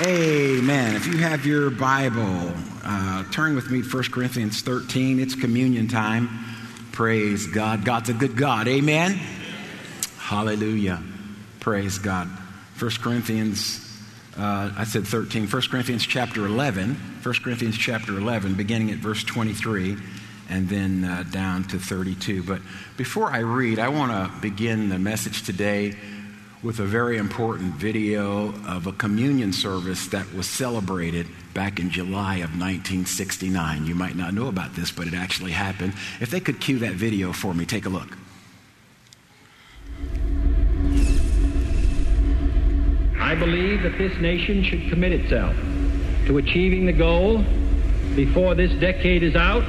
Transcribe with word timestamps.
Amen. 0.00 0.94
If 0.94 1.08
you 1.08 1.18
have 1.18 1.44
your 1.44 1.70
Bible, 1.70 2.52
uh, 2.84 3.24
turn 3.32 3.56
with 3.56 3.68
me 3.68 3.82
to 3.82 3.88
1 3.88 4.04
Corinthians 4.12 4.62
13. 4.62 5.18
It's 5.18 5.34
communion 5.34 5.88
time. 5.88 6.28
Praise 6.92 7.48
God. 7.48 7.84
God's 7.84 8.08
a 8.08 8.12
good 8.12 8.36
God. 8.36 8.68
Amen. 8.68 9.18
Hallelujah. 10.18 11.02
Praise 11.58 11.98
God. 11.98 12.28
1 12.78 12.90
Corinthians, 13.02 13.84
uh, 14.36 14.70
I 14.76 14.84
said 14.84 15.04
13. 15.04 15.48
1 15.48 15.62
Corinthians 15.68 16.06
chapter 16.06 16.46
11. 16.46 16.94
1 16.94 17.34
Corinthians 17.42 17.76
chapter 17.76 18.16
11, 18.16 18.54
beginning 18.54 18.92
at 18.92 18.98
verse 18.98 19.24
23 19.24 19.96
and 20.48 20.68
then 20.68 21.04
uh, 21.04 21.24
down 21.32 21.64
to 21.64 21.78
32. 21.80 22.44
But 22.44 22.60
before 22.96 23.32
I 23.32 23.38
read, 23.38 23.80
I 23.80 23.88
want 23.88 24.12
to 24.12 24.40
begin 24.40 24.90
the 24.90 24.98
message 24.98 25.42
today 25.42 25.96
with 26.62 26.80
a 26.80 26.84
very 26.84 27.18
important 27.18 27.74
video 27.74 28.52
of 28.66 28.86
a 28.86 28.92
communion 28.92 29.52
service 29.52 30.08
that 30.08 30.32
was 30.34 30.48
celebrated 30.48 31.26
back 31.54 31.78
in 31.78 31.88
July 31.88 32.36
of 32.36 32.50
1969. 32.50 33.86
You 33.86 33.94
might 33.94 34.16
not 34.16 34.34
know 34.34 34.48
about 34.48 34.74
this, 34.74 34.90
but 34.90 35.06
it 35.06 35.14
actually 35.14 35.52
happened. 35.52 35.92
If 36.20 36.30
they 36.30 36.40
could 36.40 36.60
cue 36.60 36.80
that 36.80 36.94
video 36.94 37.32
for 37.32 37.54
me, 37.54 37.64
take 37.64 37.86
a 37.86 37.88
look. 37.88 38.16
I 43.20 43.34
believe 43.34 43.82
that 43.82 43.96
this 43.98 44.16
nation 44.20 44.64
should 44.64 44.88
commit 44.88 45.12
itself 45.12 45.54
to 46.26 46.38
achieving 46.38 46.86
the 46.86 46.92
goal 46.92 47.44
before 48.16 48.54
this 48.56 48.72
decade 48.80 49.22
is 49.22 49.36
out 49.36 49.62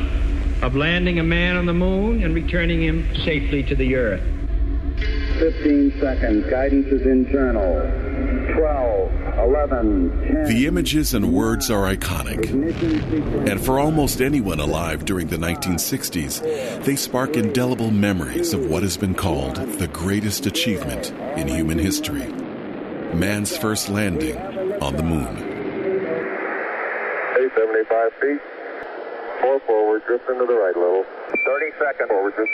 of 0.63 0.75
landing 0.75 1.19
a 1.19 1.23
man 1.23 1.55
on 1.55 1.65
the 1.65 1.73
moon 1.73 2.23
and 2.23 2.33
returning 2.33 2.81
him 2.81 3.15
safely 3.23 3.61
to 3.63 3.75
the 3.75 3.95
earth. 3.95 4.38
15 5.39 5.99
seconds. 5.99 6.45
Guidance 6.49 6.87
is 6.87 7.01
internal. 7.07 7.81
12, 8.55 9.11
11, 9.39 10.09
10. 10.33 10.43
The 10.45 10.67
images 10.67 11.13
and 11.13 11.33
words 11.33 11.71
are 11.71 11.93
iconic. 11.93 12.49
And 13.49 13.63
for 13.63 13.79
almost 13.79 14.21
anyone 14.21 14.59
alive 14.59 15.05
during 15.05 15.27
the 15.27 15.37
1960s, 15.37 16.83
they 16.83 16.95
spark 16.95 17.37
indelible 17.37 17.91
memories 17.91 18.53
of 18.53 18.65
what 18.65 18.83
has 18.83 18.97
been 18.97 19.15
called 19.15 19.55
the 19.55 19.87
greatest 19.87 20.45
achievement 20.45 21.11
in 21.37 21.47
human 21.47 21.79
history 21.79 22.27
man's 23.13 23.57
first 23.57 23.89
landing 23.89 24.37
on 24.81 24.95
the 24.95 25.03
moon. 25.03 25.37
875 27.37 28.13
feet. 28.21 28.41
Four 29.41 29.59
forward, 29.61 30.03
drift 30.05 30.29
into 30.29 30.45
the 30.45 30.53
right 30.53 30.75
a 30.75 30.79
little. 30.79 31.05
30 31.45 31.65
seconds. 31.79 32.09
Forward, 32.09 32.35
drift. 32.35 32.51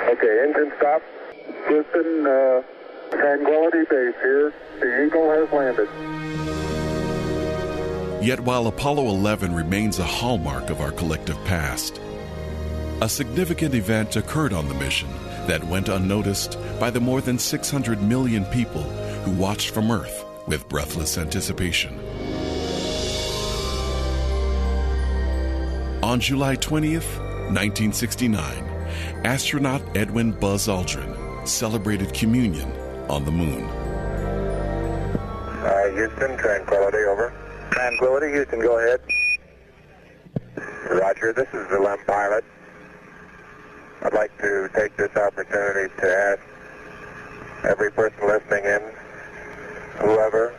Okay, 0.00 0.44
engine 0.46 0.72
stop. 0.78 1.02
Houston, 1.46 2.26
uh, 2.26 2.62
Tranquility 3.10 3.84
Base 3.90 4.14
here. 4.22 4.52
The 4.80 5.06
Eagle 5.06 5.30
has 5.30 5.50
landed. 5.52 5.88
Yet 8.24 8.40
while 8.40 8.66
Apollo 8.66 9.06
11 9.08 9.54
remains 9.54 9.98
a 9.98 10.04
hallmark 10.04 10.70
of 10.70 10.80
our 10.80 10.90
collective 10.92 11.36
past, 11.44 12.00
a 13.02 13.08
significant 13.08 13.74
event 13.74 14.16
occurred 14.16 14.52
on 14.52 14.68
the 14.68 14.74
mission 14.74 15.08
that 15.46 15.62
went 15.64 15.88
unnoticed 15.88 16.56
by 16.80 16.90
the 16.90 17.00
more 17.00 17.20
than 17.20 17.38
600 17.38 18.00
million 18.02 18.46
people 18.46 18.82
who 18.82 19.32
watched 19.32 19.70
from 19.70 19.90
Earth 19.90 20.24
with 20.46 20.68
breathless 20.68 21.18
anticipation. 21.18 22.00
On 26.02 26.20
July 26.20 26.56
20th, 26.56 27.18
1969, 27.52 28.64
astronaut 29.24 29.82
Edwin 29.96 30.32
Buzz 30.32 30.68
Aldrin 30.68 31.23
celebrated 31.48 32.12
communion 32.14 32.70
on 33.08 33.24
the 33.24 33.30
moon. 33.30 33.64
Uh, 35.64 35.90
Houston, 35.94 36.36
Tranquility, 36.38 36.98
over. 36.98 37.32
Tranquility, 37.70 38.32
Houston, 38.32 38.60
go 38.60 38.78
ahead. 38.78 39.00
Roger, 40.90 41.32
this 41.32 41.48
is 41.52 41.68
the 41.68 41.78
LEM 41.78 41.98
pilot. 42.06 42.44
I'd 44.02 44.12
like 44.12 44.36
to 44.38 44.68
take 44.74 44.96
this 44.96 45.14
opportunity 45.16 45.92
to 46.00 46.14
ask 46.14 46.40
every 47.64 47.90
person 47.90 48.18
listening 48.26 48.64
in, 48.64 48.82
whoever, 49.98 50.54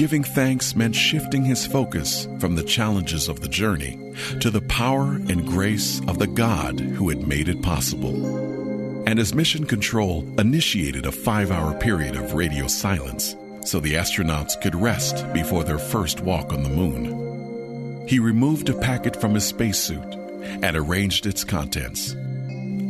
giving 0.00 0.24
thanks 0.24 0.74
meant 0.74 0.96
shifting 0.96 1.44
his 1.44 1.66
focus 1.66 2.26
from 2.38 2.54
the 2.54 2.62
challenges 2.62 3.28
of 3.28 3.40
the 3.40 3.48
journey 3.48 3.98
to 4.40 4.48
the 4.48 4.62
power 4.62 5.16
and 5.28 5.46
grace 5.46 6.00
of 6.08 6.18
the 6.18 6.26
God 6.26 6.80
who 6.80 7.10
had 7.10 7.28
made 7.28 7.50
it 7.50 7.60
possible. 7.60 9.04
And 9.06 9.18
as 9.18 9.34
Mission 9.34 9.66
Control 9.66 10.26
initiated 10.40 11.04
a 11.04 11.12
five 11.12 11.50
hour 11.50 11.78
period 11.78 12.16
of 12.16 12.32
radio 12.32 12.66
silence 12.66 13.36
so 13.62 13.78
the 13.78 13.92
astronauts 13.92 14.58
could 14.62 14.74
rest 14.74 15.30
before 15.34 15.64
their 15.64 15.78
first 15.78 16.22
walk 16.22 16.50
on 16.50 16.62
the 16.62 16.70
moon, 16.70 18.08
he 18.08 18.18
removed 18.18 18.70
a 18.70 18.78
packet 18.78 19.20
from 19.20 19.34
his 19.34 19.44
spacesuit 19.44 20.14
and 20.62 20.78
arranged 20.78 21.26
its 21.26 21.44
contents 21.44 22.16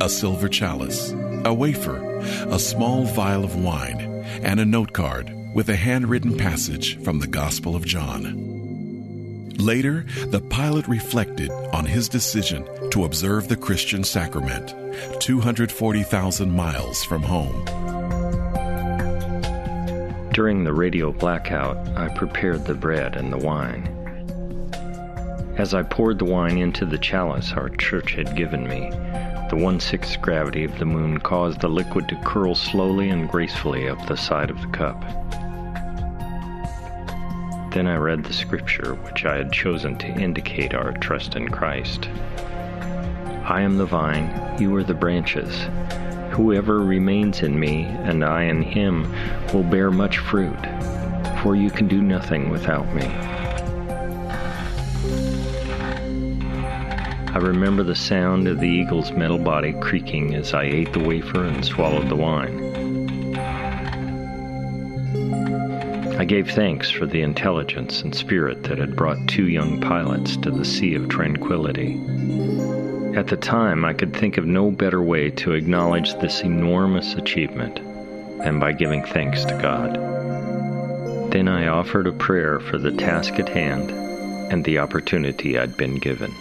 a 0.00 0.08
silver 0.08 0.48
chalice, 0.48 1.10
a 1.44 1.52
wafer, 1.52 2.20
a 2.50 2.58
small 2.60 3.04
vial 3.04 3.42
of 3.42 3.56
wine, 3.56 4.00
and 4.44 4.60
a 4.60 4.64
note 4.64 4.92
card 4.92 5.34
with 5.54 5.68
a 5.68 5.76
handwritten 5.76 6.36
passage 6.36 7.02
from 7.02 7.18
the 7.18 7.26
Gospel 7.26 7.74
of 7.76 7.84
John. 7.84 9.50
Later, 9.58 10.06
the 10.28 10.40
pilot 10.40 10.88
reflected 10.88 11.50
on 11.72 11.84
his 11.84 12.08
decision 12.08 12.66
to 12.90 13.04
observe 13.04 13.48
the 13.48 13.56
Christian 13.56 14.04
sacrament 14.04 14.74
240,000 15.20 16.50
miles 16.50 17.04
from 17.04 17.22
home. 17.22 17.64
During 20.32 20.64
the 20.64 20.72
radio 20.72 21.12
blackout, 21.12 21.76
I 21.96 22.08
prepared 22.14 22.64
the 22.64 22.74
bread 22.74 23.16
and 23.16 23.32
the 23.32 23.38
wine. 23.38 23.96
As 25.58 25.74
I 25.74 25.82
poured 25.82 26.18
the 26.18 26.24
wine 26.24 26.56
into 26.56 26.86
the 26.86 26.96
chalice 26.96 27.52
our 27.52 27.68
church 27.68 28.14
had 28.14 28.36
given 28.36 28.66
me, 28.66 28.90
the 29.50 29.56
one 29.56 29.80
sixth 29.80 30.22
gravity 30.22 30.62
of 30.62 30.78
the 30.78 30.84
moon 30.84 31.18
caused 31.18 31.60
the 31.60 31.68
liquid 31.68 32.08
to 32.08 32.14
curl 32.24 32.54
slowly 32.54 33.10
and 33.10 33.28
gracefully 33.28 33.88
up 33.88 34.06
the 34.06 34.16
side 34.16 34.48
of 34.48 34.60
the 34.60 34.68
cup. 34.68 35.00
Then 37.72 37.88
I 37.88 37.96
read 37.96 38.22
the 38.22 38.32
scripture 38.32 38.94
which 38.94 39.24
I 39.24 39.36
had 39.38 39.52
chosen 39.52 39.98
to 39.98 40.06
indicate 40.06 40.72
our 40.72 40.92
trust 40.92 41.34
in 41.34 41.48
Christ. 41.48 42.08
I 43.44 43.62
am 43.62 43.76
the 43.76 43.86
vine, 43.86 44.56
you 44.60 44.72
are 44.76 44.84
the 44.84 44.94
branches. 44.94 45.52
Whoever 46.30 46.78
remains 46.78 47.42
in 47.42 47.58
me 47.58 47.86
and 48.04 48.24
I 48.24 48.44
in 48.44 48.62
him 48.62 49.12
will 49.52 49.64
bear 49.64 49.90
much 49.90 50.18
fruit, 50.18 50.64
for 51.42 51.56
you 51.56 51.70
can 51.70 51.88
do 51.88 52.00
nothing 52.00 52.50
without 52.50 52.94
me. 52.94 53.29
Remember 57.40 57.82
the 57.82 57.94
sound 57.94 58.46
of 58.48 58.60
the 58.60 58.68
eagle's 58.68 59.12
metal 59.12 59.38
body 59.38 59.72
creaking 59.80 60.34
as 60.34 60.54
I 60.54 60.64
ate 60.64 60.92
the 60.92 61.00
wafer 61.00 61.44
and 61.44 61.64
swallowed 61.64 62.08
the 62.08 62.16
wine. 62.16 63.36
I 66.18 66.24
gave 66.26 66.50
thanks 66.50 66.90
for 66.90 67.06
the 67.06 67.22
intelligence 67.22 68.02
and 68.02 68.14
spirit 68.14 68.64
that 68.64 68.76
had 68.76 68.94
brought 68.94 69.26
two 69.26 69.48
young 69.48 69.80
pilots 69.80 70.36
to 70.38 70.50
the 70.50 70.66
Sea 70.66 70.94
of 70.94 71.08
Tranquility. 71.08 71.98
At 73.16 73.28
the 73.28 73.38
time, 73.38 73.84
I 73.84 73.94
could 73.94 74.14
think 74.14 74.36
of 74.36 74.44
no 74.44 74.70
better 74.70 75.02
way 75.02 75.30
to 75.30 75.52
acknowledge 75.52 76.14
this 76.16 76.42
enormous 76.42 77.14
achievement 77.14 77.76
than 78.44 78.60
by 78.60 78.72
giving 78.72 79.02
thanks 79.02 79.44
to 79.46 79.58
God. 79.62 79.94
Then 81.32 81.48
I 81.48 81.68
offered 81.68 82.06
a 82.06 82.12
prayer 82.12 82.60
for 82.60 82.76
the 82.76 82.92
task 82.92 83.38
at 83.38 83.48
hand 83.48 83.90
and 84.52 84.64
the 84.64 84.78
opportunity 84.78 85.58
I'd 85.58 85.76
been 85.76 85.96
given. 85.96 86.34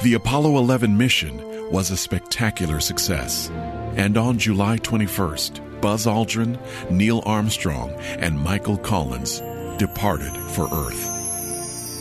The 0.00 0.14
Apollo 0.14 0.58
11 0.58 0.96
mission 0.96 1.42
was 1.72 1.90
a 1.90 1.96
spectacular 1.96 2.78
success. 2.78 3.50
And 3.96 4.16
on 4.16 4.38
July 4.38 4.78
21st, 4.78 5.80
Buzz 5.80 6.06
Aldrin, 6.06 6.56
Neil 6.88 7.20
Armstrong, 7.26 7.90
and 8.20 8.38
Michael 8.38 8.78
Collins 8.78 9.40
departed 9.76 10.32
for 10.52 10.68
Earth. 10.72 12.00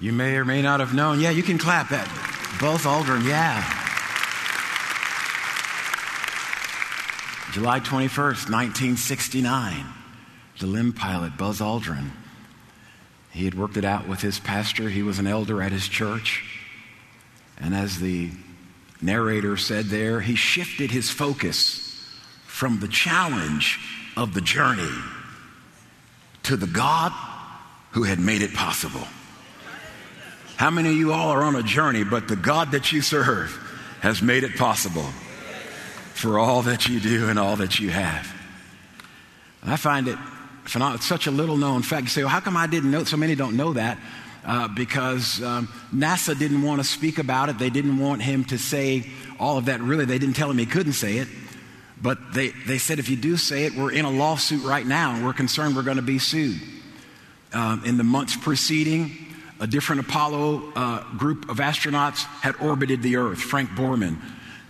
You 0.00 0.12
may 0.12 0.34
or 0.34 0.44
may 0.44 0.60
not 0.60 0.80
have 0.80 0.92
known. 0.92 1.20
Yeah, 1.20 1.30
you 1.30 1.44
can 1.44 1.56
clap 1.56 1.90
that. 1.90 2.08
Buzz 2.60 2.82
Aldrin, 2.82 3.24
yeah. 3.24 3.62
July 7.52 7.78
21st, 7.78 8.50
1969. 8.50 9.86
The 10.58 10.66
LEM 10.66 10.92
pilot, 10.94 11.36
Buzz 11.36 11.60
Aldrin. 11.60 12.10
He 13.30 13.44
had 13.44 13.54
worked 13.54 13.76
it 13.76 13.84
out 13.84 14.08
with 14.08 14.20
his 14.20 14.38
pastor. 14.38 14.88
He 14.88 15.02
was 15.02 15.18
an 15.18 15.26
elder 15.26 15.62
at 15.62 15.72
his 15.72 15.88
church. 15.88 16.44
And 17.58 17.74
as 17.74 17.98
the 17.98 18.30
narrator 19.00 19.56
said 19.56 19.86
there, 19.86 20.20
he 20.20 20.34
shifted 20.34 20.90
his 20.90 21.10
focus 21.10 21.86
from 22.46 22.80
the 22.80 22.88
challenge 22.88 23.78
of 24.16 24.34
the 24.34 24.40
journey 24.40 24.90
to 26.42 26.56
the 26.56 26.66
God 26.66 27.12
who 27.92 28.02
had 28.02 28.18
made 28.18 28.42
it 28.42 28.54
possible. 28.54 29.06
How 30.56 30.70
many 30.70 30.90
of 30.90 30.96
you 30.96 31.12
all 31.12 31.30
are 31.30 31.42
on 31.42 31.56
a 31.56 31.62
journey, 31.62 32.04
but 32.04 32.28
the 32.28 32.36
God 32.36 32.72
that 32.72 32.92
you 32.92 33.00
serve 33.00 33.56
has 34.00 34.20
made 34.20 34.44
it 34.44 34.56
possible 34.56 35.08
for 36.14 36.38
all 36.38 36.62
that 36.62 36.88
you 36.88 37.00
do 37.00 37.28
and 37.28 37.38
all 37.38 37.56
that 37.56 37.80
you 37.80 37.90
have? 37.90 38.30
I 39.62 39.76
find 39.76 40.08
it 40.08 40.18
it's 40.64 41.06
such 41.06 41.26
a 41.26 41.30
little 41.30 41.56
known 41.56 41.82
fact. 41.82 42.02
You 42.04 42.08
say, 42.08 42.22
well, 42.22 42.30
how 42.30 42.40
come 42.40 42.56
I 42.56 42.66
didn't 42.66 42.90
know? 42.90 43.04
So 43.04 43.16
many 43.16 43.34
don't 43.34 43.56
know 43.56 43.72
that. 43.74 43.98
Uh, 44.44 44.68
because 44.68 45.42
um, 45.42 45.68
NASA 45.94 46.38
didn't 46.38 46.62
want 46.62 46.80
to 46.80 46.84
speak 46.84 47.18
about 47.18 47.50
it. 47.50 47.58
They 47.58 47.68
didn't 47.68 47.98
want 47.98 48.22
him 48.22 48.44
to 48.44 48.58
say 48.58 49.10
all 49.38 49.58
of 49.58 49.66
that. 49.66 49.80
Really, 49.80 50.06
they 50.06 50.18
didn't 50.18 50.34
tell 50.34 50.50
him 50.50 50.56
he 50.56 50.64
couldn't 50.64 50.94
say 50.94 51.18
it. 51.18 51.28
But 52.02 52.32
they, 52.32 52.48
they 52.66 52.78
said, 52.78 52.98
if 52.98 53.10
you 53.10 53.16
do 53.16 53.36
say 53.36 53.66
it, 53.66 53.74
we're 53.74 53.92
in 53.92 54.06
a 54.06 54.10
lawsuit 54.10 54.64
right 54.64 54.86
now, 54.86 55.14
and 55.14 55.24
we're 55.24 55.34
concerned 55.34 55.76
we're 55.76 55.82
going 55.82 55.98
to 55.98 56.02
be 56.02 56.18
sued. 56.18 56.58
Um, 57.52 57.84
in 57.84 57.98
the 57.98 58.04
months 58.04 58.36
preceding, 58.36 59.10
a 59.60 59.66
different 59.66 60.00
Apollo 60.00 60.72
uh, 60.74 61.04
group 61.18 61.50
of 61.50 61.58
astronauts 61.58 62.24
had 62.40 62.56
orbited 62.56 63.02
the 63.02 63.16
Earth. 63.16 63.40
Frank 63.40 63.68
Borman, 63.70 64.16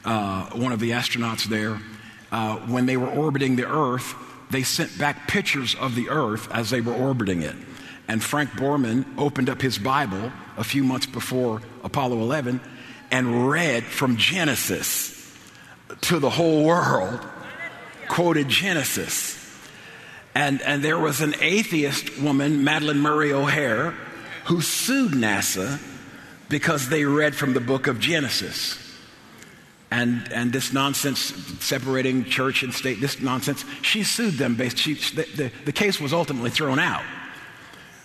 uh, 0.05 0.47
one 0.47 0.73
of 0.73 0.81
the 0.81 0.91
astronauts 0.91 1.45
there, 1.45 1.81
uh, 2.33 2.57
when 2.67 2.87
they 2.87 2.97
were 2.97 3.09
orbiting 3.09 3.55
the 3.55 3.69
Earth, 3.69 4.15
they 4.51 4.63
sent 4.63 4.99
back 4.99 5.29
pictures 5.29 5.75
of 5.75 5.95
the 5.95 6.09
Earth 6.09 6.51
as 6.51 6.71
they 6.71 6.81
were 6.81 6.95
orbiting 6.95 7.43
it. 7.43 7.55
And 8.09 8.23
Frank 8.23 8.51
Borman 8.51 9.05
opened 9.17 9.49
up 9.49 9.63
his 9.63 9.79
Bible 9.79 10.33
a 10.57 10.65
few 10.65 10.83
months 10.83 11.07
before 11.07 11.63
Apollo 11.85 12.21
11 12.21 12.61
and 13.11 13.49
read 13.49 13.85
from 13.85 14.17
Genesis 14.17 15.17
to 16.03 16.19
the 16.19 16.31
whole 16.31 16.65
world, 16.65 17.21
quoted 18.09 18.49
Genesis. 18.49 19.37
And, 20.35 20.61
and 20.63 20.83
there 20.83 20.99
was 20.99 21.21
an 21.21 21.35
atheist 21.41 22.19
woman, 22.19 22.65
Madalyn 22.65 22.97
Murray 22.97 23.33
O'Hair, 23.33 23.95
who 24.47 24.61
sued 24.61 25.13
NASA 25.13 25.81
because 26.49 26.89
they 26.89 27.05
read 27.05 27.35
from 27.35 27.53
the 27.55 27.61
book 27.61 27.87
of 27.87 28.01
Genesis. 28.01 28.90
And, 29.91 30.33
and 30.33 30.53
this 30.53 30.73
nonsense, 30.73 31.19
separating 31.61 32.25
church 32.25 32.63
and 32.63 32.73
state, 32.73 33.01
this 33.01 33.21
nonsense, 33.21 33.65
she 33.83 34.05
sued 34.05 34.35
them 34.35 34.55
based, 34.55 34.79
she, 34.79 34.95
the, 34.95 35.27
the, 35.35 35.53
the 35.65 35.73
case 35.73 36.01
was 36.01 36.13
ultimately 36.13 36.51
thrown 36.51 36.79
out. 36.79 37.03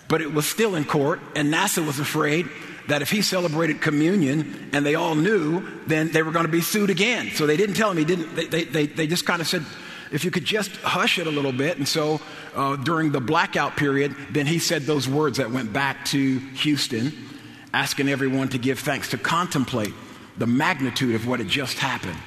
But 0.08 0.20
it 0.20 0.32
was 0.32 0.46
still 0.46 0.74
in 0.74 0.84
court, 0.84 1.20
and 1.36 1.52
NASA 1.52 1.84
was 1.86 2.00
afraid 2.00 2.48
that 2.88 3.02
if 3.02 3.10
he 3.10 3.22
celebrated 3.22 3.80
communion 3.80 4.70
and 4.72 4.86
they 4.86 4.94
all 4.94 5.14
knew, 5.14 5.64
then 5.86 6.10
they 6.10 6.22
were 6.22 6.30
going 6.30 6.46
to 6.46 6.52
be 6.52 6.60
sued 6.60 6.90
again. 6.90 7.30
So 7.34 7.46
they 7.46 7.56
didn't 7.56 7.74
tell 7.74 7.90
him. 7.90 7.98
He 7.98 8.04
didn't. 8.04 8.34
They, 8.34 8.64
they, 8.64 8.86
they 8.86 9.06
just 9.06 9.26
kind 9.26 9.40
of 9.40 9.48
said, 9.48 9.64
if 10.12 10.24
you 10.24 10.30
could 10.30 10.44
just 10.44 10.70
hush 10.78 11.18
it 11.18 11.26
a 11.26 11.30
little 11.30 11.52
bit. 11.52 11.78
And 11.78 11.88
so 11.88 12.20
uh, 12.54 12.76
during 12.76 13.10
the 13.10 13.20
blackout 13.20 13.76
period, 13.76 14.14
then 14.30 14.46
he 14.46 14.58
said 14.60 14.82
those 14.82 15.08
words 15.08 15.38
that 15.38 15.50
went 15.50 15.72
back 15.72 16.04
to 16.06 16.38
Houston, 16.38 17.12
asking 17.72 18.08
everyone 18.08 18.48
to 18.50 18.58
give 18.58 18.78
thanks, 18.78 19.10
to 19.10 19.18
contemplate 19.18 19.92
the 20.38 20.46
magnitude 20.46 21.14
of 21.14 21.26
what 21.26 21.40
had 21.40 21.48
just 21.48 21.78
happened. 21.78 22.18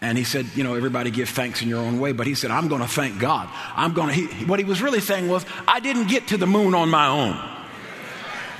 And 0.00 0.18
he 0.18 0.24
said, 0.24 0.46
you 0.54 0.62
know, 0.62 0.74
everybody 0.74 1.10
give 1.10 1.28
thanks 1.28 1.62
in 1.62 1.68
your 1.68 1.80
own 1.80 1.98
way. 1.98 2.12
But 2.12 2.26
he 2.26 2.34
said, 2.34 2.50
I'm 2.50 2.68
going 2.68 2.82
to 2.82 2.88
thank 2.88 3.18
God. 3.18 3.48
I'm 3.74 3.94
going 3.94 4.14
to, 4.14 4.44
what 4.46 4.58
he 4.58 4.64
was 4.64 4.82
really 4.82 5.00
saying 5.00 5.28
was, 5.28 5.44
I 5.66 5.80
didn't 5.80 6.08
get 6.08 6.28
to 6.28 6.36
the 6.36 6.46
moon 6.46 6.74
on 6.74 6.90
my 6.90 7.06
own. 7.08 7.38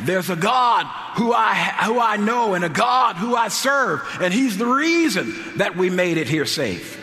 There's 0.01 0.31
a 0.31 0.37
God 0.37 0.87
who 1.17 1.33
I, 1.33 1.55
who 1.85 2.01
I 2.01 2.17
know 2.17 2.55
and 2.55 2.65
a 2.65 2.69
God 2.69 3.17
who 3.17 3.35
I 3.35 3.49
serve. 3.49 4.03
And 4.21 4.33
he's 4.33 4.59
the 4.59 4.67
reason 4.67 5.35
that 5.57 5.77
we 5.77 5.91
made 5.91 6.17
it 6.17 6.29
here 6.29 6.47
safe. 6.47 7.03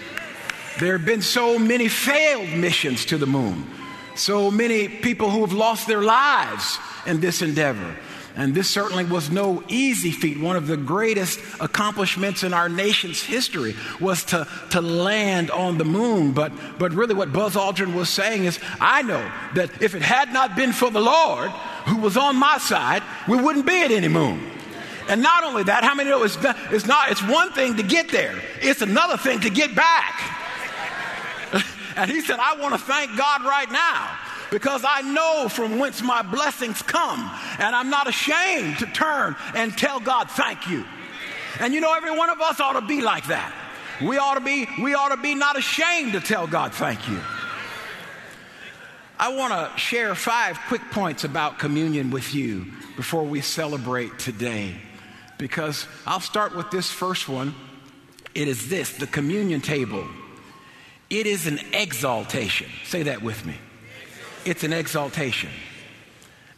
There 0.80 0.98
have 0.98 1.06
been 1.06 1.22
so 1.22 1.60
many 1.60 1.88
failed 1.88 2.50
missions 2.58 3.06
to 3.06 3.18
the 3.18 3.28
moon. 3.28 3.68
So 4.16 4.52
many 4.52 4.88
people 4.88 5.30
who 5.30 5.42
have 5.42 5.54
lost 5.54 5.88
their 5.88 6.02
lives 6.02 6.80
in 7.06 7.20
this 7.20 7.42
endeavor. 7.42 7.96
And 8.36 8.56
this 8.56 8.68
certainly 8.68 9.06
was 9.06 9.30
no 9.30 9.64
easy 9.68 10.10
feat. 10.10 10.40
One 10.40 10.56
of 10.56 10.66
the 10.66 10.78
greatest 10.78 11.40
accomplishments 11.60 12.44
in 12.44 12.52
our 12.52 12.68
nation's 12.68 13.22
history 13.22 13.76
was 14.00 14.24
to, 14.26 14.48
to 14.72 14.82
land 14.82 15.52
on 15.52 15.78
the 15.78 15.86
moon. 15.86 16.32
But, 16.32 16.52
but 16.80 16.94
really, 16.94 17.14
what 17.14 17.32
Buzz 17.32 17.54
Aldrin 17.54 17.94
was 17.94 18.10
saying 18.10 18.46
is 18.46 18.60
I 18.80 19.04
know 19.04 19.32
that 19.54 19.84
if 19.84 19.94
it 19.94 20.02
had 20.02 20.34
not 20.34 20.56
been 20.56 20.74
for 20.74 20.90
the 20.90 21.02
Lord 21.02 21.52
who 21.86 21.98
was 21.98 22.18
on 22.18 22.36
my 22.36 22.58
side, 22.58 23.04
we 23.28 23.38
wouldn't 23.38 23.68
be 23.68 23.84
at 23.84 23.92
any 23.92 24.08
moon. 24.08 24.50
And 25.08 25.22
not 25.22 25.44
only 25.44 25.64
that, 25.64 25.84
how 25.84 25.94
many 25.94 26.10
know 26.10 26.24
it's, 26.24 26.38
it's 26.72 26.88
not, 26.88 27.12
it's 27.12 27.22
one 27.22 27.52
thing 27.52 27.76
to 27.78 27.84
get 27.84 28.10
there, 28.10 28.42
it's 28.62 28.82
another 28.82 29.18
thing 29.18 29.42
to 29.42 29.50
get 29.52 29.76
back. 29.76 30.24
and 31.98 32.10
he 32.10 32.22
said, 32.22 32.40
I 32.40 32.56
want 32.56 32.74
to 32.74 32.80
thank 32.80 33.16
God 33.16 33.44
right 33.44 33.70
now 33.72 34.18
because 34.54 34.86
I 34.88 35.02
know 35.02 35.50
from 35.50 35.80
whence 35.80 36.04
my 36.04 36.22
blessings 36.22 36.84
come, 36.84 37.20
and 37.58 37.76
I'm 37.76 37.90
not 37.90 38.08
ashamed 38.08 38.78
to 38.78 38.86
turn 38.86 39.36
and 39.56 39.76
tell 39.76 40.00
God, 40.00 40.30
thank 40.30 40.70
you. 40.70 40.86
And 41.60 41.74
you 41.74 41.82
know, 41.82 41.92
every 41.92 42.16
one 42.16 42.30
of 42.30 42.40
us 42.40 42.60
ought 42.60 42.80
to 42.80 42.86
be 42.86 43.02
like 43.02 43.26
that. 43.28 43.52
We 44.00 44.20
ought 44.20 44.36
to 44.36 44.42
be, 44.42 44.68
we 44.80 44.94
ought 44.94 45.10
to 45.10 45.18
be 45.18 45.34
not 45.34 45.58
ashamed 45.58 46.14
to 46.14 46.20
tell 46.20 46.46
God, 46.46 46.72
thank 46.72 47.10
you. 47.10 47.20
I 49.18 49.34
want 49.36 49.54
to 49.54 49.80
share 49.80 50.14
five 50.14 50.60
quick 50.68 50.84
points 50.92 51.24
about 51.24 51.58
communion 51.58 52.12
with 52.12 52.36
you 52.36 52.68
before 52.96 53.24
we 53.24 53.42
celebrate 53.42 54.20
today. 54.20 54.76
Because 55.40 55.88
I'll 56.06 56.20
start 56.20 56.56
with 56.56 56.70
this 56.70 56.92
first 56.92 57.28
one. 57.28 57.56
It 58.36 58.48
is 58.48 58.70
this 58.70 58.92
the 58.98 59.08
communion 59.08 59.62
table. 59.62 60.08
It 61.10 61.26
is 61.26 61.48
an 61.48 61.60
exaltation. 61.74 62.70
Say 62.86 63.04
that 63.04 63.24
with 63.24 63.44
me. 63.48 63.56
It's 64.46 64.64
an 64.64 64.74
exaltation. 64.74 65.50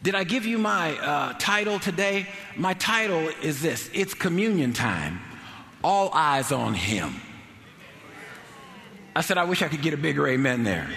Did 0.02 0.14
I 0.14 0.24
give 0.24 0.44
you 0.44 0.58
my 0.58 0.96
uh, 0.98 1.34
title 1.38 1.78
today? 1.78 2.26
My 2.56 2.74
title 2.74 3.28
is 3.42 3.62
this 3.62 3.90
It's 3.92 4.14
communion 4.14 4.72
time. 4.72 5.20
All 5.84 6.10
eyes 6.12 6.52
on 6.52 6.74
Him. 6.74 7.14
I 9.14 9.20
said, 9.20 9.38
I 9.38 9.44
wish 9.44 9.62
I 9.62 9.68
could 9.68 9.82
get 9.82 9.94
a 9.94 9.96
bigger 9.96 10.26
amen 10.26 10.64
there. 10.64 10.88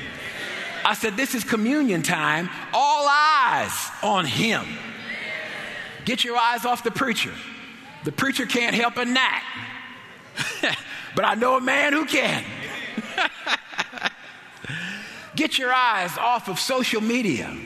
I 0.83 0.93
said, 0.93 1.15
This 1.15 1.35
is 1.35 1.43
communion 1.43 2.01
time. 2.01 2.49
All 2.73 3.07
eyes 3.07 3.89
on 4.01 4.25
Him. 4.25 4.65
Get 6.05 6.23
your 6.23 6.37
eyes 6.37 6.65
off 6.65 6.83
the 6.83 6.91
preacher. 6.91 7.33
The 8.03 8.11
preacher 8.11 8.45
can't 8.45 8.73
help 8.73 8.97
a 8.97 9.05
gnat, 9.05 9.43
but 11.15 11.25
I 11.25 11.35
know 11.35 11.57
a 11.57 11.61
man 11.61 11.93
who 11.93 12.05
can. 12.05 12.43
Get 15.39 15.57
your 15.57 15.73
eyes 15.73 16.17
off 16.17 16.49
of 16.49 16.59
social 16.59 16.99
media 16.99 17.57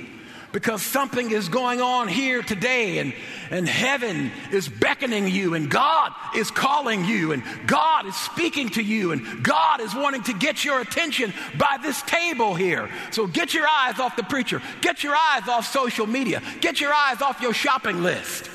because 0.51 0.83
something 0.83 1.31
is 1.31 1.49
going 1.49 1.81
on 1.81 2.07
here 2.07 2.43
today 2.43 2.99
and, 2.99 3.15
and 3.49 3.67
heaven 3.67 4.31
is 4.51 4.69
beckoning 4.69 5.27
you 5.27 5.55
and 5.55 5.71
God 5.71 6.11
is 6.35 6.51
calling 6.51 7.03
you 7.03 7.31
and 7.31 7.41
God 7.65 8.05
is 8.05 8.15
speaking 8.15 8.69
to 8.69 8.83
you 8.83 9.11
and 9.11 9.43
God 9.43 9.81
is 9.81 9.95
wanting 9.95 10.21
to 10.25 10.33
get 10.33 10.63
your 10.63 10.81
attention 10.81 11.33
by 11.57 11.79
this 11.81 11.99
table 12.03 12.53
here. 12.53 12.91
So 13.09 13.25
get 13.25 13.55
your 13.55 13.65
eyes 13.67 13.99
off 13.99 14.15
the 14.17 14.21
preacher. 14.21 14.61
Get 14.81 15.03
your 15.03 15.15
eyes 15.15 15.47
off 15.47 15.65
social 15.65 16.05
media. 16.05 16.43
Get 16.61 16.79
your 16.79 16.93
eyes 16.93 17.23
off 17.23 17.41
your 17.41 17.55
shopping 17.55 18.03
list. 18.03 18.51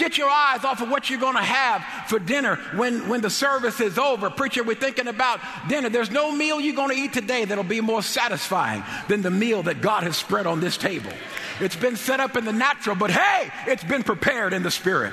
Get 0.00 0.16
your 0.16 0.30
eyes 0.30 0.64
off 0.64 0.80
of 0.80 0.88
what 0.88 1.10
you're 1.10 1.20
going 1.20 1.36
to 1.36 1.42
have 1.42 2.08
for 2.08 2.18
dinner 2.18 2.56
when, 2.74 3.06
when 3.10 3.20
the 3.20 3.28
service 3.28 3.82
is 3.82 3.98
over. 3.98 4.30
Preacher, 4.30 4.64
we're 4.64 4.74
thinking 4.74 5.08
about 5.08 5.40
dinner. 5.68 5.90
There's 5.90 6.10
no 6.10 6.32
meal 6.32 6.58
you're 6.58 6.74
going 6.74 6.88
to 6.88 6.96
eat 6.96 7.12
today 7.12 7.44
that'll 7.44 7.64
be 7.64 7.82
more 7.82 8.02
satisfying 8.02 8.82
than 9.08 9.20
the 9.20 9.30
meal 9.30 9.64
that 9.64 9.82
God 9.82 10.04
has 10.04 10.16
spread 10.16 10.46
on 10.46 10.60
this 10.60 10.78
table. 10.78 11.12
It's 11.60 11.76
been 11.76 11.96
set 11.96 12.18
up 12.18 12.34
in 12.38 12.46
the 12.46 12.52
natural, 12.52 12.96
but 12.96 13.10
hey, 13.10 13.50
it's 13.66 13.84
been 13.84 14.02
prepared 14.02 14.54
in 14.54 14.62
the 14.62 14.70
spirit. 14.70 15.12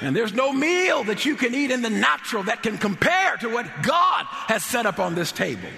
And 0.00 0.16
there's 0.16 0.34
no 0.34 0.52
meal 0.52 1.04
that 1.04 1.24
you 1.24 1.36
can 1.36 1.54
eat 1.54 1.70
in 1.70 1.80
the 1.80 1.90
natural 1.90 2.42
that 2.42 2.60
can 2.60 2.76
compare 2.76 3.36
to 3.36 3.48
what 3.48 3.66
God 3.84 4.24
has 4.48 4.64
set 4.64 4.84
up 4.84 4.98
on 4.98 5.14
this 5.14 5.30
table. 5.30 5.68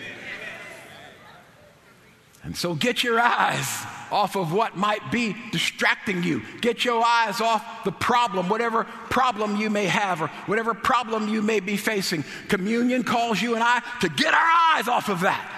And 2.42 2.56
so 2.56 2.74
get 2.74 3.04
your 3.04 3.20
eyes 3.20 3.84
off 4.10 4.36
of 4.36 4.52
what 4.52 4.76
might 4.76 5.10
be 5.10 5.36
distracting 5.52 6.22
you. 6.22 6.42
Get 6.60 6.84
your 6.84 7.04
eyes 7.04 7.40
off 7.40 7.84
the 7.84 7.92
problem, 7.92 8.48
whatever 8.48 8.84
problem 9.10 9.56
you 9.56 9.70
may 9.70 9.86
have 9.86 10.22
or 10.22 10.28
whatever 10.46 10.74
problem 10.74 11.28
you 11.28 11.42
may 11.42 11.60
be 11.60 11.76
facing. 11.76 12.24
Communion 12.48 13.02
calls 13.02 13.40
you 13.40 13.54
and 13.54 13.64
I 13.64 13.82
to 14.00 14.08
get 14.08 14.32
our 14.34 14.50
eyes 14.74 14.88
off 14.88 15.08
of 15.08 15.20
that. 15.20 15.52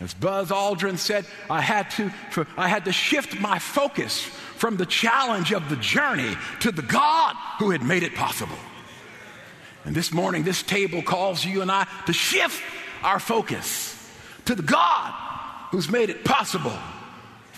As 0.00 0.12
Buzz 0.12 0.50
Aldrin 0.50 0.98
said, 0.98 1.24
I 1.48 1.60
had 1.60 1.90
to, 1.92 2.12
I 2.56 2.68
had 2.68 2.84
to 2.86 2.92
shift 2.92 3.40
my 3.40 3.58
focus 3.58 4.20
from 4.56 4.76
the 4.76 4.86
challenge 4.86 5.52
of 5.52 5.68
the 5.70 5.76
journey 5.76 6.36
to 6.60 6.72
the 6.72 6.82
God 6.82 7.36
who 7.58 7.70
had 7.70 7.82
made 7.82 8.02
it 8.02 8.14
possible. 8.14 8.58
And 9.84 9.94
this 9.94 10.12
morning, 10.12 10.42
this 10.42 10.62
table 10.62 11.02
calls 11.02 11.44
you 11.44 11.62
and 11.62 11.70
I 11.70 11.86
to 12.06 12.12
shift 12.12 12.62
our 13.02 13.20
focus 13.20 13.90
to 14.46 14.54
the 14.54 14.62
God 14.62 15.12
who's 15.70 15.90
made 15.90 16.10
it 16.10 16.24
possible 16.24 16.72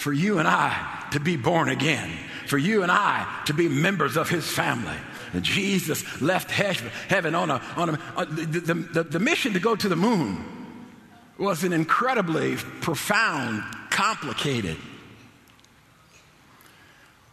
for 0.07 0.13
you 0.13 0.39
and 0.39 0.47
I 0.47 1.05
to 1.11 1.19
be 1.19 1.37
born 1.37 1.69
again, 1.69 2.09
for 2.47 2.57
you 2.57 2.85
and 2.85 2.93
I 2.93 3.27
to 3.47 3.53
be 3.53 3.69
members 3.69 4.17
of 4.17 4.31
his 4.31 4.49
family. 4.49 4.95
Jesus 5.41 6.23
left 6.23 6.49
heaven 6.49 7.35
on 7.35 7.51
a, 7.51 7.61
on 7.75 7.89
a 7.89 7.93
uh, 8.17 8.25
the, 8.25 8.75
the, 8.75 9.03
the 9.03 9.19
mission 9.19 9.55
to 9.55 9.59
go 9.59 9.75
to 9.75 9.89
the 9.89 9.97
moon 9.97 10.45
was 11.39 11.65
an 11.65 11.73
incredibly 11.73 12.55
profound, 12.55 13.65
complicated. 13.91 14.77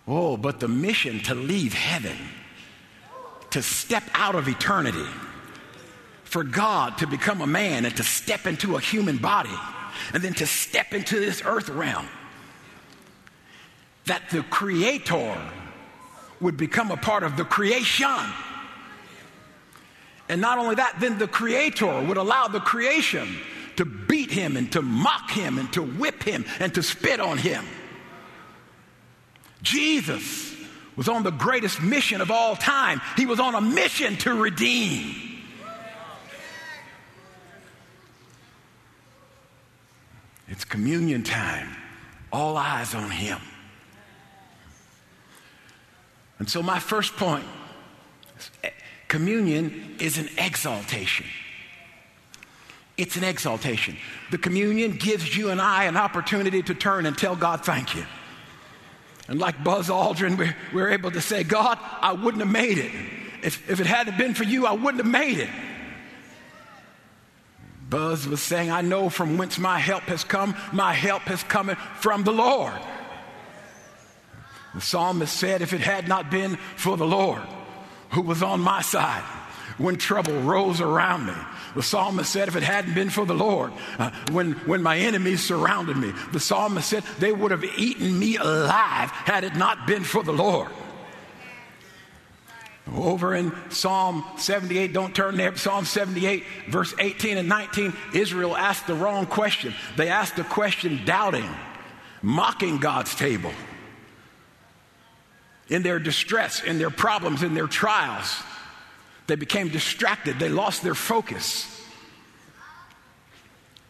Oh, 0.08 0.36
but 0.36 0.60
the 0.60 0.68
mission 0.68 1.20
to 1.25 1.36
leave 1.36 1.75
heaven, 1.75 2.18
to 3.51 3.62
step 3.62 4.03
out 4.15 4.34
of 4.34 4.48
eternity, 4.48 5.06
for 6.24 6.44
God 6.44 6.98
to 6.98 7.06
become 7.06 7.42
a 7.42 7.48
man 7.48 7.86
and 7.86 7.96
to 7.98 8.03
step 8.03 8.48
into 8.48 8.77
a 8.77 8.80
human 8.80 9.18
body, 9.18 9.56
and 10.12 10.24
then 10.24 10.34
to 10.34 10.48
step 10.48 10.92
into 10.96 11.20
this 11.20 11.44
earth 11.46 11.70
realm. 11.70 12.08
That 14.06 14.30
the 14.30 14.44
Creator 14.44 15.38
would 16.40 16.58
become 16.58 16.92
a 16.92 16.98
part 16.98 17.24
of 17.24 17.38
the 17.38 17.46
creation. 17.46 18.08
And 20.30 20.42
not 20.42 20.58
only 20.58 20.76
that, 20.76 20.98
then 21.00 21.18
the 21.18 21.28
Creator 21.28 22.04
would 22.04 22.18
allow 22.18 22.48
the 22.48 22.60
creation 22.60 23.38
to 23.76 23.86
beat 23.86 24.32
him 24.32 24.58
and 24.58 24.72
to 24.72 24.82
mock 24.82 25.32
him 25.32 25.58
and 25.58 25.72
to 25.74 25.82
whip 25.82 26.24
him 26.24 26.46
and 26.60 26.74
to 26.76 26.84
spit 26.84 27.20
on 27.20 27.38
him. 27.38 27.66
Jesus 29.62 30.56
was 30.96 31.08
on 31.08 31.24
the 31.24 31.32
greatest 31.32 31.82
mission 31.82 32.22
of 32.22 32.30
all 32.30 32.56
time. 32.56 33.02
He 33.16 33.26
was 33.26 33.40
on 33.40 33.56
a 33.56 33.62
mission 33.62 34.16
to 34.18 34.34
redeem. 34.34 35.16
It's 40.48 40.66
communion 40.66 41.24
time. 41.24 41.76
All 42.32 42.58
eyes 42.58 42.94
on 42.94 43.10
him. 43.10 43.40
And 46.44 46.50
so, 46.50 46.62
my 46.62 46.78
first 46.78 47.16
point 47.16 47.46
eh, 48.66 48.70
communion 49.08 49.96
is 49.98 50.18
an 50.18 50.28
exaltation. 50.38 51.26
It's 52.98 53.16
an 53.16 53.24
exaltation. 53.24 53.96
The 54.30 54.38
communion 54.38 54.98
gives 54.98 55.38
you 55.38 55.52
and 55.52 55.62
I 55.62 55.86
an 55.86 55.96
opportunity 55.96 56.62
to 56.64 56.76
turn 56.76 57.06
and 57.06 57.18
tell 57.18 57.38
God, 57.38 57.64
thank 57.64 57.96
you. 57.96 58.06
And 59.30 59.40
like 59.40 59.64
Buzz 59.64 59.88
Aldrin, 59.88 60.38
we're, 60.38 60.54
we're 60.74 60.90
able 60.90 61.12
to 61.12 61.22
say, 61.22 61.46
God, 61.46 61.80
I 62.02 62.12
wouldn't 62.12 62.44
have 62.44 62.52
made 62.52 62.78
it. 62.78 62.92
If, 63.42 63.70
if 63.70 63.80
it 63.80 63.88
hadn't 63.88 64.18
been 64.18 64.34
for 64.34 64.44
you, 64.44 64.66
I 64.66 64.74
wouldn't 64.74 65.02
have 65.02 65.10
made 65.10 65.38
it. 65.38 65.50
Buzz 67.90 68.28
was 68.28 68.42
saying, 68.42 68.70
I 68.70 68.82
know 68.82 69.10
from 69.10 69.38
whence 69.38 69.58
my 69.58 69.80
help 69.80 70.04
has 70.04 70.26
come. 70.26 70.58
My 70.74 70.92
help 70.92 71.22
has 71.22 71.42
come 71.42 71.74
from 72.02 72.26
the 72.26 72.34
Lord. 72.34 72.74
The 74.74 74.82
psalmist 74.82 75.36
said, 75.36 75.62
If 75.62 75.74
it 75.74 75.82
had 75.82 76.08
not 76.08 76.32
been 76.32 76.58
for 76.75 76.98
the 76.98 77.08
Lord 77.08 77.42
who 78.12 78.22
was 78.22 78.44
on 78.44 78.60
my 78.60 78.82
side 78.82 79.24
when 79.77 79.98
trouble 79.98 80.39
rose 80.42 80.82
around 80.82 81.25
me, 81.25 81.34
the 81.75 81.84
psalmist 81.84 82.32
said, 82.32 82.48
if 82.48 82.56
it 82.56 82.63
hadn't 82.63 82.94
been 82.94 83.10
for 83.10 83.25
the 83.25 83.34
Lord, 83.34 83.74
uh, 83.98 84.12
when, 84.32 84.53
when 84.68 84.84
my 84.84 84.98
enemies 84.98 85.44
surrounded 85.44 85.98
me, 85.98 86.13
the 86.32 86.39
psalmist 86.39 86.89
said, 86.89 87.03
they 87.20 87.32
would 87.32 87.51
have 87.51 87.63
eaten 87.63 88.18
me 88.18 88.38
alive 88.38 89.10
had 89.10 89.44
it 89.44 89.56
not 89.56 89.88
been 89.88 90.03
for 90.03 90.24
the 90.24 90.32
Lord. 90.32 90.70
Over 92.94 93.34
in 93.34 93.53
Psalm 93.70 94.25
78, 94.38 94.94
don't 94.94 95.15
turn 95.15 95.38
there, 95.38 95.56
Psalm 95.56 95.86
78, 95.86 96.44
verse 96.68 96.94
18 97.00 97.38
and 97.38 97.50
19, 97.50 97.94
Israel 98.13 98.56
asked 98.56 98.88
the 98.88 98.94
wrong 98.94 99.25
question. 99.25 99.74
They 99.96 100.10
asked 100.10 100.36
the 100.36 100.44
question 100.44 101.03
doubting, 101.06 101.50
mocking 102.22 102.77
God's 102.77 103.15
table. 103.15 103.53
In 105.74 105.82
their 105.82 105.98
distress, 105.98 106.62
in 106.62 106.77
their 106.77 106.92
problems, 106.92 107.42
in 107.42 107.56
their 107.56 107.65
trials, 107.65 108.44
they 109.25 109.36
became 109.36 109.70
distracted, 109.70 110.38
they 110.38 110.48
lost 110.48 110.84
their 110.84 110.94
focus. 110.94 111.68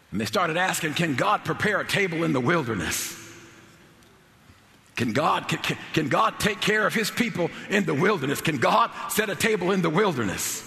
And 0.09 0.21
they 0.21 0.23
started 0.23 0.55
asking, 0.55 0.93
Can 0.93 1.15
God 1.15 1.43
prepare 1.43 1.81
a 1.81 1.85
table 1.85 2.23
in 2.23 2.31
the 2.31 2.39
wilderness? 2.39 3.19
Can 4.95 5.11
God, 5.11 5.49
can, 5.49 5.77
can 5.91 6.07
God 6.07 6.39
take 6.39 6.61
care 6.61 6.87
of 6.87 6.93
his 6.93 7.11
people 7.11 7.49
in 7.69 7.83
the 7.83 7.93
wilderness? 7.93 8.39
Can 8.39 8.59
God 8.59 8.89
set 9.09 9.29
a 9.29 9.35
table 9.35 9.71
in 9.71 9.81
the 9.81 9.89
wilderness? 9.89 10.63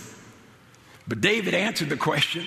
But 1.09 1.23
David 1.23 1.55
answered 1.55 1.89
the 1.89 1.97
question. 1.97 2.45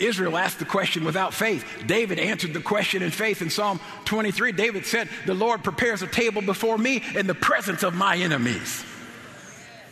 Israel 0.00 0.38
asked 0.38 0.58
the 0.58 0.64
question 0.64 1.04
without 1.04 1.34
faith. 1.34 1.64
David 1.86 2.18
answered 2.18 2.54
the 2.54 2.60
question 2.60 3.02
in 3.02 3.10
faith. 3.10 3.42
In 3.42 3.50
Psalm 3.50 3.78
23, 4.06 4.52
David 4.52 4.86
said, 4.86 5.08
The 5.26 5.34
Lord 5.34 5.62
prepares 5.62 6.02
a 6.02 6.06
table 6.06 6.42
before 6.42 6.78
me 6.78 7.02
in 7.14 7.26
the 7.26 7.34
presence 7.34 7.82
of 7.82 7.94
my 7.94 8.16
enemies. 8.16 8.84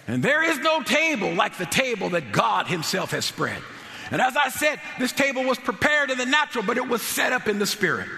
And 0.07 0.23
there 0.23 0.43
is 0.43 0.59
no 0.59 0.83
table 0.83 1.35
like 1.35 1.59
the 1.59 1.67
table 1.67 2.11
that 2.11 2.33
God 2.33 2.67
Himself 2.67 3.11
has 3.11 3.27
spread. 3.27 3.63
And 4.11 4.23
as 4.23 4.37
I 4.37 4.49
said, 4.49 4.81
this 4.99 5.13
table 5.13 5.45
was 5.45 5.59
prepared 5.59 6.11
in 6.11 6.17
the 6.17 6.27
natural, 6.27 6.65
but 6.65 6.79
it 6.79 6.89
was 6.89 7.03
set 7.03 7.33
up 7.33 7.47
in 7.47 7.59
the 7.59 7.67
spirit. 7.67 8.09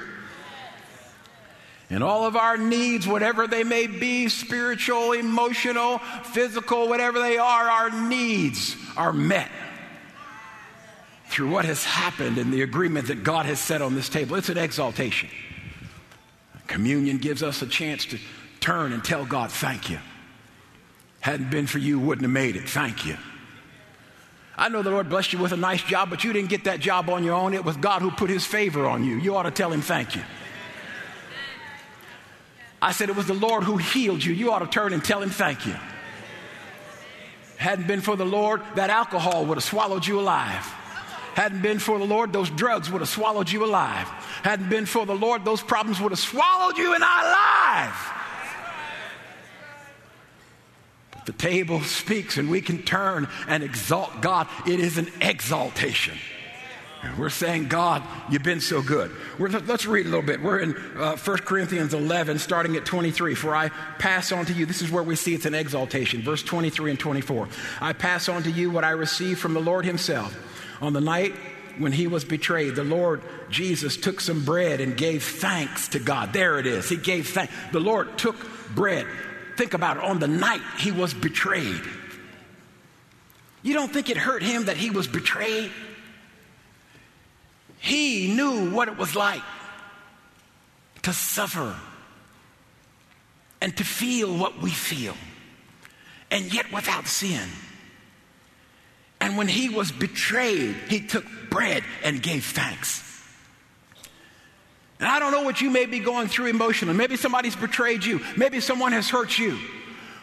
And 1.91 2.05
all 2.05 2.25
of 2.25 2.37
our 2.37 2.57
needs, 2.57 3.09
whatever 3.09 3.49
they 3.49 3.65
may 3.65 3.89
be 3.89 4.29
spiritual, 4.29 5.11
emotional, 5.11 5.99
physical, 5.99 6.89
whatever 6.89 7.19
they 7.19 7.37
are 7.37 7.69
our 7.69 7.91
needs 7.91 8.77
are 8.97 9.13
met 9.13 9.51
through 11.31 11.49
what 11.49 11.65
has 11.65 11.85
happened 11.85 12.39
and 12.39 12.53
the 12.53 12.63
agreement 12.63 13.07
that 13.07 13.23
God 13.23 13.47
has 13.47 13.61
set 13.61 13.81
on 13.81 13.95
this 13.95 14.09
table. 14.09 14.35
It's 14.35 14.49
an 14.49 14.59
exaltation. 14.59 15.29
Communion 16.67 17.19
gives 17.19 17.43
us 17.43 17.63
a 17.63 17.67
chance 17.67 18.05
to 18.07 18.19
turn 18.59 18.93
and 18.93 19.03
tell 19.03 19.25
God, 19.25 19.53
thank 19.53 19.89
you. 19.89 19.99
Hadn't 21.21 21.51
been 21.51 21.69
for 21.69 21.79
you, 21.79 22.01
wouldn't 22.01 22.23
have 22.23 22.33
made 22.33 22.57
it. 22.57 22.69
Thank 22.69 23.07
you. 23.07 23.17
I 24.59 24.69
know 24.69 24.83
the 24.83 24.91
Lord 24.91 25.09
blessed 25.09 25.33
you 25.33 25.39
with 25.39 25.53
a 25.53 25.57
nice 25.57 25.83
job, 25.83 26.11
but 26.11 26.25
you 26.25 26.33
didn't 26.33 26.51
get 26.51 26.65
that 26.65 26.81
job 26.81 27.09
on 27.09 27.23
your 27.23 27.35
own. 27.35 27.55
It 27.55 27.65
was 27.65 27.77
God 27.77 28.03
who 28.03 28.11
put 28.11 28.29
his 28.29 28.45
favor 28.45 28.87
on 28.87 29.05
you. 29.05 29.17
You 29.17 29.37
ought 29.37 29.45
to 29.45 29.51
tell 29.53 29.73
him 29.73 29.83
thank 29.83 30.17
you. 30.17 30.23
I 32.83 32.91
said 32.91 33.09
it 33.09 33.17
was 33.17 33.27
the 33.27 33.35
Lord 33.35 33.63
who 33.63 33.77
healed 33.77 34.25
you. 34.25 34.33
You 34.33 34.51
ought 34.53 34.59
to 34.61 34.67
turn 34.67 34.93
and 34.93 35.05
tell 35.05 35.23
him 35.23 35.31
thank 35.31 35.65
you. 35.65 35.77
Hadn't 37.57 37.87
been 37.87 38.01
for 38.01 38.17
the 38.17 38.27
Lord, 38.27 38.63
that 38.75 38.91
alcohol 38.91 39.47
would 39.47 39.59
have 39.59 39.65
swallowed 39.65 40.07
you 40.07 40.19
alive. 40.19 40.67
Hadn't 41.35 41.63
been 41.63 41.79
for 41.79 41.99
the 41.99 42.05
Lord, 42.05 42.33
those 42.33 42.51
drugs 42.51 42.91
would 42.91 43.01
have 43.01 43.09
swallowed 43.09 43.51
you 43.51 43.65
alive. 43.65 44.07
Hadn't 44.43 44.69
been 44.69 44.87
for 44.87 45.07
the 45.07 45.15
Lord, 45.15 45.45
those 45.45 45.63
problems 45.63 46.01
would 46.01 46.13
have 46.13 46.19
swallowed 46.19 46.77
you 46.77 46.95
and 46.95 47.03
I 47.05 47.23
alive. 47.23 48.21
But 51.13 51.27
the 51.27 51.33
table 51.33 51.81
speaks 51.83 52.37
and 52.37 52.51
we 52.51 52.61
can 52.61 52.83
turn 52.83 53.29
and 53.47 53.63
exalt 53.63 54.21
God. 54.21 54.49
It 54.67 54.81
is 54.81 54.99
an 54.99 55.09
exaltation. 55.21 56.19
We're 57.17 57.31
saying, 57.31 57.69
God, 57.69 58.03
you've 58.31 58.43
been 58.43 58.61
so 58.61 58.83
good. 58.83 59.11
We're, 59.39 59.49
let's 59.49 59.87
read 59.87 60.05
a 60.05 60.11
little 60.11 60.25
bit. 60.25 60.43
We're 60.43 60.59
in 60.59 60.77
uh, 60.99 61.17
1 61.17 61.39
Corinthians 61.39 61.95
11, 61.95 62.39
starting 62.39 62.77
at 62.77 62.85
23. 62.85 63.35
For 63.35 63.55
I 63.55 63.71
pass 63.99 64.33
on 64.33 64.45
to 64.47 64.53
you, 64.53 64.67
this 64.67 64.83
is 64.83 64.91
where 64.91 65.03
we 65.03 65.17
see 65.17 65.35
it's 65.35 65.47
an 65.47 65.55
exaltation. 65.55 66.21
Verse 66.21 66.43
23 66.43 66.91
and 66.91 67.01
24. 67.01 67.49
I 67.81 67.95
pass 67.95 68.29
on 68.29 68.43
to 68.43 68.51
you 68.51 68.71
what 68.71 68.85
I 68.85 68.91
received 68.91 69.41
from 69.41 69.55
the 69.55 69.61
Lord 69.61 69.87
Himself. 69.87 70.37
On 70.81 70.93
the 70.93 71.01
night 71.01 71.35
when 71.79 71.93
He 71.93 72.07
was 72.07 72.25
betrayed, 72.25 72.75
the 72.75 72.85
Lord 72.85 73.23
Jesus 73.51 73.97
took 73.97 74.21
some 74.21 74.45
bread 74.45 74.81
and 74.81 74.97
gave 74.97 75.23
thanks 75.23 75.89
to 75.89 75.99
God. 75.99 76.33
There 76.33 76.59
it 76.59 76.67
is. 76.67 76.89
He 76.89 76.97
gave 76.97 77.29
thanks. 77.29 77.53
The 77.73 77.81
Lord 77.81 78.19
took 78.19 78.37
bread 78.75 79.07
think 79.61 79.75
about 79.75 79.99
it, 79.99 80.05
on 80.05 80.19
the 80.19 80.27
night 80.27 80.63
he 80.79 80.91
was 80.91 81.13
betrayed. 81.13 81.83
You 83.63 83.75
don't 83.75 83.93
think 83.93 84.09
it 84.09 84.17
hurt 84.17 84.43
him 84.43 84.65
that 84.65 84.79
he 84.79 84.89
was 84.89 85.07
betrayed? 85.07 85.71
He 87.77 88.33
knew 88.35 88.71
what 88.71 88.89
it 88.89 88.97
was 88.97 89.15
like 89.15 89.43
to 91.03 91.13
suffer 91.13 91.77
and 93.61 93.77
to 93.77 93.85
feel 93.85 94.35
what 94.35 94.63
we 94.63 94.71
feel, 94.71 95.15
and 96.31 96.53
yet 96.55 96.73
without 96.73 97.07
sin. 97.07 97.47
And 99.21 99.37
when 99.37 99.49
he 99.49 99.69
was 99.69 99.93
betrayed, 99.93 100.75
he 100.89 101.01
took 101.01 101.25
bread 101.51 101.85
and 102.03 102.23
gave 102.23 102.45
thanks. 102.45 103.07
And 104.99 105.09
I 105.09 105.19
don't 105.19 105.33
know 105.33 105.43
what 105.43 105.61
you 105.61 105.71
may 105.71 105.87
be 105.87 105.99
going 105.99 106.29
through 106.29 106.47
emotionally. 106.47 106.95
Maybe 106.95 107.17
somebody's 107.17 107.57
betrayed 107.57 108.05
you. 108.05 108.21
Maybe 108.37 108.61
someone 108.61 108.93
has 108.93 109.09
hurt 109.09 109.39
you. 109.39 109.59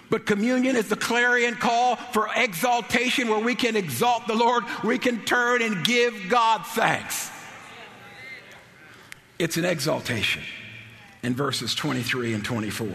But 0.09 0.25
communion 0.25 0.75
is 0.75 0.87
the 0.87 0.95
clarion 0.95 1.55
call 1.55 1.95
for 1.95 2.29
exaltation 2.33 3.27
where 3.27 3.39
we 3.39 3.55
can 3.55 3.75
exalt 3.75 4.27
the 4.27 4.35
Lord. 4.35 4.63
We 4.83 4.97
can 4.99 5.25
turn 5.25 5.61
and 5.61 5.83
give 5.83 6.29
God 6.29 6.65
thanks. 6.65 7.29
It's 9.39 9.57
an 9.57 9.65
exaltation 9.65 10.43
in 11.23 11.35
verses 11.35 11.75
23 11.75 12.33
and 12.33 12.45
24. 12.45 12.87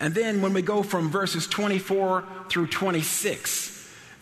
And 0.00 0.14
then 0.14 0.42
when 0.42 0.52
we 0.54 0.62
go 0.62 0.82
from 0.82 1.10
verses 1.10 1.46
24 1.46 2.24
through 2.48 2.68
26, 2.68 3.73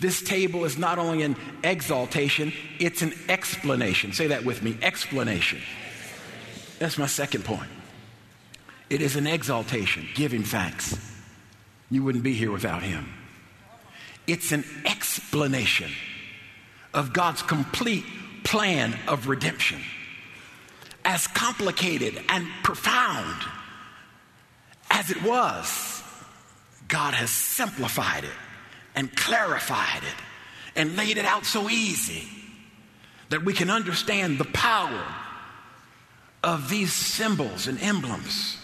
this 0.02 0.20
table 0.20 0.64
is 0.64 0.76
not 0.76 0.98
only 0.98 1.22
an 1.22 1.36
exaltation, 1.62 2.52
it's 2.80 3.02
an 3.02 3.14
explanation. 3.28 4.12
Say 4.12 4.26
that 4.26 4.44
with 4.44 4.60
me 4.60 4.76
explanation. 4.82 5.60
That's 6.80 6.98
my 6.98 7.06
second 7.06 7.44
point. 7.44 7.70
It 8.90 9.00
is 9.00 9.14
an 9.14 9.28
exaltation, 9.28 10.08
giving 10.14 10.42
thanks. 10.42 10.98
You 11.88 12.02
wouldn't 12.02 12.24
be 12.24 12.34
here 12.34 12.50
without 12.50 12.82
him. 12.82 13.06
it's 14.26 14.52
an 14.52 14.64
explanation 14.84 15.90
of 16.94 17.12
God's 17.12 17.42
complete 17.42 18.04
plan 18.44 18.94
of 19.06 19.28
redemption. 19.28 19.80
As 21.04 21.26
complicated 21.28 22.20
and 22.28 22.46
profound 22.62 23.42
as 24.90 25.10
it 25.10 25.22
was, 25.22 26.02
God 26.88 27.14
has 27.14 27.30
simplified 27.30 28.24
it 28.24 28.41
and 28.94 29.14
clarified 29.16 30.02
it 30.02 30.14
and 30.76 30.96
laid 30.96 31.18
it 31.18 31.24
out 31.24 31.44
so 31.44 31.68
easy 31.68 32.28
that 33.28 33.44
we 33.44 33.52
can 33.52 33.70
understand 33.70 34.38
the 34.38 34.44
power 34.44 35.04
of 36.42 36.68
these 36.68 36.92
symbols 36.92 37.66
and 37.66 37.80
emblems. 37.80 38.58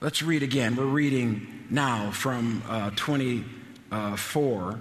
Let's 0.00 0.22
read 0.22 0.42
again. 0.42 0.76
We're 0.76 0.84
reading 0.84 1.66
now 1.68 2.10
from 2.10 2.62
uh, 2.68 2.90
24 2.96 4.80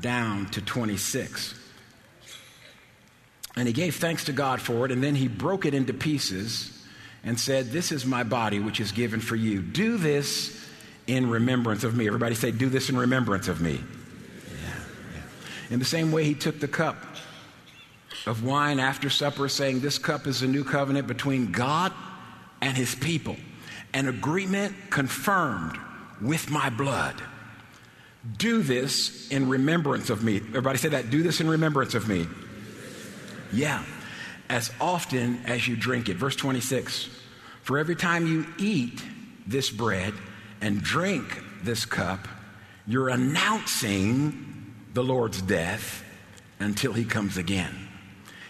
down 0.00 0.46
to 0.50 0.62
26. 0.62 1.54
And 3.56 3.66
he 3.66 3.74
gave 3.74 3.96
thanks 3.96 4.24
to 4.24 4.32
God 4.32 4.60
for 4.60 4.86
it, 4.86 4.92
and 4.92 5.02
then 5.02 5.14
he 5.14 5.28
broke 5.28 5.66
it 5.66 5.74
into 5.74 5.92
pieces 5.92 6.82
and 7.22 7.38
said, 7.38 7.70
This 7.70 7.92
is 7.92 8.06
my 8.06 8.22
body, 8.22 8.60
which 8.60 8.80
is 8.80 8.92
given 8.92 9.20
for 9.20 9.36
you. 9.36 9.60
Do 9.60 9.98
this 9.98 10.61
in 11.06 11.28
remembrance 11.28 11.84
of 11.84 11.96
me. 11.96 12.06
Everybody 12.06 12.34
say, 12.34 12.50
Do 12.50 12.68
this 12.68 12.88
in 12.88 12.96
remembrance 12.96 13.48
of 13.48 13.60
me. 13.60 13.72
Yeah, 13.72 14.74
yeah. 15.14 15.22
In 15.70 15.78
the 15.78 15.84
same 15.84 16.12
way, 16.12 16.24
he 16.24 16.34
took 16.34 16.60
the 16.60 16.68
cup 16.68 16.96
of 18.26 18.44
wine 18.44 18.78
after 18.78 19.10
supper, 19.10 19.48
saying, 19.48 19.80
This 19.80 19.98
cup 19.98 20.26
is 20.26 20.42
a 20.42 20.46
new 20.46 20.64
covenant 20.64 21.06
between 21.06 21.52
God 21.52 21.92
and 22.60 22.76
his 22.76 22.94
people, 22.94 23.36
an 23.92 24.08
agreement 24.08 24.74
confirmed 24.90 25.78
with 26.20 26.50
my 26.50 26.70
blood. 26.70 27.20
Do 28.38 28.62
this 28.62 29.28
in 29.30 29.48
remembrance 29.48 30.08
of 30.08 30.22
me. 30.22 30.36
Everybody 30.36 30.78
say 30.78 30.90
that. 30.90 31.10
Do 31.10 31.24
this 31.24 31.40
in 31.40 31.48
remembrance 31.48 31.94
of 31.94 32.08
me. 32.08 32.28
Yeah. 33.52 33.82
As 34.48 34.70
often 34.80 35.40
as 35.46 35.66
you 35.66 35.76
drink 35.76 36.08
it. 36.08 36.16
Verse 36.16 36.36
26 36.36 37.08
For 37.62 37.78
every 37.78 37.96
time 37.96 38.26
you 38.28 38.46
eat 38.58 39.02
this 39.46 39.70
bread 39.70 40.14
and 40.62 40.80
drink 40.80 41.42
this 41.62 41.84
cup, 41.84 42.26
you're 42.86 43.08
announcing 43.08 44.72
the 44.94 45.04
Lord's 45.04 45.42
death 45.42 46.04
until 46.58 46.92
he 46.92 47.04
comes 47.04 47.36
again. 47.36 47.88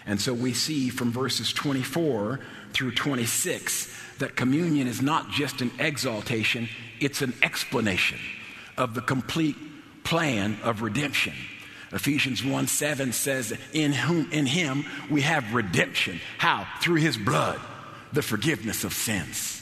And 0.06 0.20
so 0.20 0.34
we 0.34 0.52
see 0.52 0.90
from 0.90 1.10
verses 1.10 1.52
24 1.52 2.40
through 2.72 2.92
26 2.92 3.92
that 4.18 4.36
communion 4.36 4.86
is 4.86 5.00
not 5.00 5.30
just 5.30 5.60
an 5.60 5.70
exaltation, 5.78 6.68
it's 7.00 7.22
an 7.22 7.34
explanation 7.42 8.18
of 8.76 8.94
the 8.94 9.00
complete 9.00 9.56
plan 10.04 10.58
of 10.62 10.82
redemption. 10.82 11.34
Ephesians 11.92 12.44
1 12.44 12.66
7 12.66 13.12
says, 13.12 13.56
in, 13.72 13.92
whom, 13.92 14.30
in 14.32 14.46
him 14.46 14.84
we 15.10 15.22
have 15.22 15.54
redemption. 15.54 16.20
How? 16.38 16.66
Through 16.80 16.96
his 16.96 17.16
blood, 17.16 17.60
the 18.12 18.22
forgiveness 18.22 18.84
of 18.84 18.92
sins. 18.92 19.61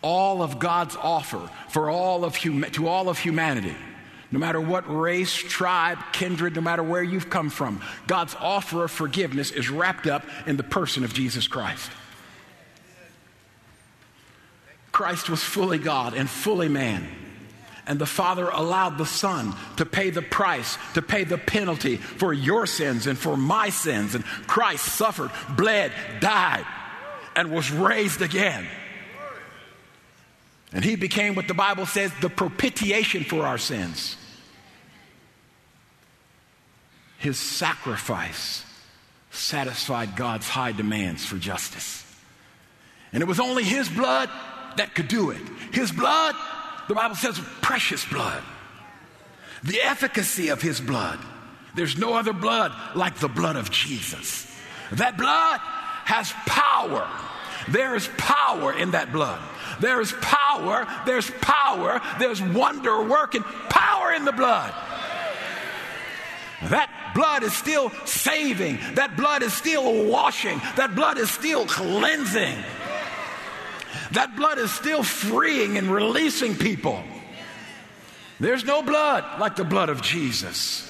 All 0.00 0.42
of 0.42 0.58
God's 0.58 0.96
offer 0.96 1.50
for 1.68 1.90
all 1.90 2.24
of 2.24 2.38
to 2.38 2.88
all 2.88 3.08
of 3.08 3.18
humanity 3.18 3.74
no 4.30 4.38
matter 4.38 4.60
what 4.60 4.84
race, 4.94 5.32
tribe, 5.32 5.98
kindred, 6.12 6.54
no 6.54 6.60
matter 6.60 6.82
where 6.82 7.02
you've 7.02 7.30
come 7.30 7.48
from, 7.48 7.80
God's 8.06 8.36
offer 8.38 8.84
of 8.84 8.90
forgiveness 8.90 9.50
is 9.50 9.70
wrapped 9.70 10.06
up 10.06 10.26
in 10.46 10.56
the 10.56 10.62
person 10.62 11.04
of 11.04 11.14
Jesus 11.14 11.48
Christ. 11.48 11.90
Christ 14.92 15.30
was 15.30 15.42
fully 15.42 15.78
God 15.78 16.14
and 16.14 16.28
fully 16.28 16.68
man. 16.68 17.08
And 17.86 17.98
the 17.98 18.04
Father 18.04 18.50
allowed 18.50 18.98
the 18.98 19.06
Son 19.06 19.54
to 19.76 19.86
pay 19.86 20.10
the 20.10 20.20
price, 20.20 20.76
to 20.92 21.00
pay 21.00 21.24
the 21.24 21.38
penalty 21.38 21.96
for 21.96 22.34
your 22.34 22.66
sins 22.66 23.06
and 23.06 23.16
for 23.16 23.34
my 23.34 23.70
sins. 23.70 24.14
And 24.14 24.24
Christ 24.46 24.84
suffered, 24.84 25.30
bled, 25.56 25.92
died, 26.20 26.66
and 27.34 27.50
was 27.50 27.70
raised 27.70 28.20
again. 28.20 28.66
And 30.72 30.84
he 30.84 30.96
became 30.96 31.34
what 31.34 31.48
the 31.48 31.54
Bible 31.54 31.86
says 31.86 32.12
the 32.20 32.28
propitiation 32.28 33.24
for 33.24 33.46
our 33.46 33.58
sins. 33.58 34.16
His 37.18 37.38
sacrifice 37.38 38.64
satisfied 39.30 40.16
God's 40.16 40.48
high 40.48 40.72
demands 40.72 41.24
for 41.24 41.36
justice. 41.36 42.04
And 43.12 43.22
it 43.22 43.26
was 43.26 43.40
only 43.40 43.64
his 43.64 43.88
blood 43.88 44.28
that 44.76 44.94
could 44.94 45.08
do 45.08 45.30
it. 45.30 45.40
His 45.72 45.90
blood, 45.90 46.34
the 46.86 46.94
Bible 46.94 47.16
says, 47.16 47.40
precious 47.60 48.04
blood. 48.04 48.42
The 49.64 49.80
efficacy 49.80 50.48
of 50.48 50.62
his 50.62 50.80
blood. 50.80 51.18
There's 51.74 51.98
no 51.98 52.14
other 52.14 52.32
blood 52.32 52.72
like 52.94 53.16
the 53.16 53.28
blood 53.28 53.56
of 53.56 53.70
Jesus. 53.70 54.46
That 54.92 55.16
blood 55.16 55.60
has 56.04 56.32
power. 56.46 57.08
There 57.68 57.94
is 57.96 58.08
power 58.16 58.72
in 58.72 58.92
that 58.92 59.12
blood. 59.12 59.40
There's 59.80 60.12
power, 60.12 60.86
there's 61.06 61.30
power, 61.40 62.00
there's 62.18 62.42
wonder 62.42 63.02
working 63.04 63.42
power 63.42 64.12
in 64.12 64.24
the 64.24 64.32
blood. 64.32 64.74
That 66.64 67.12
blood 67.14 67.44
is 67.44 67.52
still 67.52 67.90
saving. 68.04 68.78
That 68.94 69.16
blood 69.16 69.42
is 69.42 69.52
still 69.52 70.06
washing. 70.06 70.60
That 70.76 70.94
blood 70.94 71.18
is 71.18 71.30
still 71.30 71.66
cleansing. 71.66 72.56
That 74.12 74.36
blood 74.36 74.58
is 74.58 74.72
still 74.72 75.02
freeing 75.02 75.78
and 75.78 75.90
releasing 75.90 76.56
people. 76.56 77.02
There's 78.40 78.64
no 78.64 78.82
blood 78.82 79.40
like 79.40 79.56
the 79.56 79.64
blood 79.64 79.88
of 79.88 80.02
Jesus. 80.02 80.84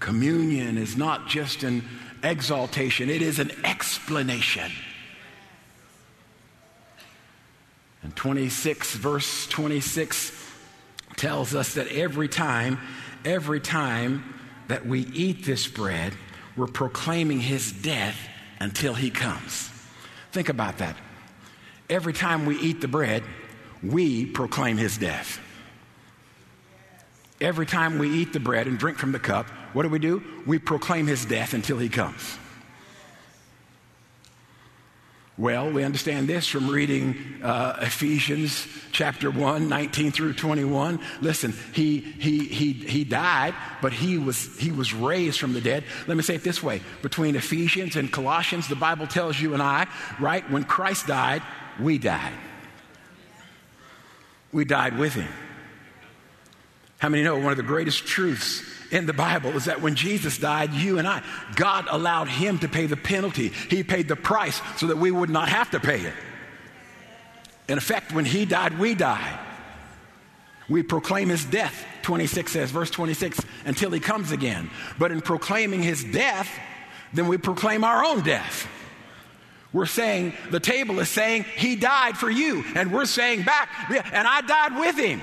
Communion 0.00 0.78
is 0.78 0.96
not 0.96 1.28
just 1.28 1.62
an 1.62 1.84
exaltation, 2.22 3.10
it 3.10 3.22
is 3.22 3.38
an 3.38 3.50
explanation. 3.64 4.70
And 8.02 8.07
26, 8.18 8.96
verse 8.96 9.46
26 9.46 10.32
tells 11.14 11.54
us 11.54 11.74
that 11.74 11.86
every 11.86 12.26
time, 12.26 12.76
every 13.24 13.60
time 13.60 14.34
that 14.66 14.84
we 14.84 15.02
eat 15.14 15.44
this 15.44 15.68
bread, 15.68 16.12
we're 16.56 16.66
proclaiming 16.66 17.38
his 17.38 17.70
death 17.70 18.16
until 18.58 18.94
he 18.94 19.08
comes. 19.08 19.70
Think 20.32 20.48
about 20.48 20.78
that. 20.78 20.96
Every 21.88 22.12
time 22.12 22.44
we 22.44 22.58
eat 22.58 22.80
the 22.80 22.88
bread, 22.88 23.22
we 23.84 24.26
proclaim 24.26 24.78
his 24.78 24.98
death. 24.98 25.38
Every 27.40 27.66
time 27.66 28.00
we 28.00 28.10
eat 28.10 28.32
the 28.32 28.40
bread 28.40 28.66
and 28.66 28.80
drink 28.80 28.98
from 28.98 29.12
the 29.12 29.20
cup, 29.20 29.48
what 29.74 29.84
do 29.84 29.90
we 29.90 30.00
do? 30.00 30.24
We 30.44 30.58
proclaim 30.58 31.06
his 31.06 31.24
death 31.24 31.54
until 31.54 31.78
he 31.78 31.88
comes. 31.88 32.36
Well, 35.38 35.70
we 35.70 35.84
understand 35.84 36.28
this 36.28 36.48
from 36.48 36.68
reading 36.68 37.40
uh, 37.44 37.78
Ephesians 37.82 38.66
chapter 38.90 39.30
1, 39.30 39.68
19 39.68 40.10
through 40.10 40.32
21. 40.32 40.98
Listen, 41.20 41.54
he, 41.72 42.00
he, 42.00 42.40
he, 42.40 42.72
he 42.72 43.04
died, 43.04 43.54
but 43.80 43.92
he 43.92 44.18
was, 44.18 44.58
he 44.58 44.72
was 44.72 44.92
raised 44.92 45.38
from 45.38 45.52
the 45.52 45.60
dead. 45.60 45.84
Let 46.08 46.16
me 46.16 46.24
say 46.24 46.34
it 46.34 46.42
this 46.42 46.60
way 46.60 46.82
between 47.02 47.36
Ephesians 47.36 47.94
and 47.94 48.10
Colossians, 48.10 48.66
the 48.66 48.74
Bible 48.74 49.06
tells 49.06 49.40
you 49.40 49.54
and 49.54 49.62
I, 49.62 49.86
right, 50.18 50.48
when 50.50 50.64
Christ 50.64 51.06
died, 51.06 51.42
we 51.78 51.98
died. 51.98 52.34
We 54.50 54.64
died 54.64 54.98
with 54.98 55.14
him. 55.14 55.32
How 56.98 57.10
many 57.10 57.22
know 57.22 57.36
one 57.36 57.52
of 57.52 57.56
the 57.56 57.62
greatest 57.62 58.06
truths 58.06 58.64
in 58.90 59.06
the 59.06 59.12
Bible 59.12 59.50
is 59.50 59.66
that 59.66 59.80
when 59.80 59.94
Jesus 59.94 60.38
died, 60.38 60.72
you 60.72 60.98
and 60.98 61.06
I, 61.06 61.22
God 61.54 61.86
allowed 61.90 62.28
him 62.28 62.58
to 62.60 62.68
pay 62.68 62.86
the 62.86 62.96
penalty. 62.96 63.48
He 63.48 63.82
paid 63.82 64.08
the 64.08 64.16
price 64.16 64.60
so 64.76 64.86
that 64.86 64.98
we 64.98 65.10
would 65.10 65.30
not 65.30 65.48
have 65.48 65.70
to 65.72 65.80
pay 65.80 66.00
it. 66.00 66.14
In 67.68 67.76
effect, 67.76 68.12
when 68.12 68.24
he 68.24 68.46
died, 68.46 68.78
we 68.78 68.94
died. 68.94 69.38
We 70.68 70.82
proclaim 70.82 71.28
his 71.28 71.44
death, 71.44 71.86
26 72.02 72.52
says, 72.52 72.70
verse 72.70 72.90
26, 72.90 73.40
until 73.64 73.90
he 73.90 74.00
comes 74.00 74.32
again. 74.32 74.70
But 74.98 75.12
in 75.12 75.20
proclaiming 75.20 75.82
his 75.82 76.04
death, 76.04 76.50
then 77.12 77.26
we 77.26 77.38
proclaim 77.38 77.84
our 77.84 78.04
own 78.04 78.22
death. 78.22 78.68
We're 79.72 79.86
saying, 79.86 80.32
the 80.50 80.60
table 80.60 80.98
is 81.00 81.10
saying, 81.10 81.44
he 81.56 81.76
died 81.76 82.16
for 82.16 82.30
you. 82.30 82.64
And 82.74 82.92
we're 82.92 83.04
saying 83.04 83.42
back, 83.42 83.68
and 83.90 84.26
I 84.26 84.40
died 84.40 84.78
with 84.78 84.96
him. 84.96 85.20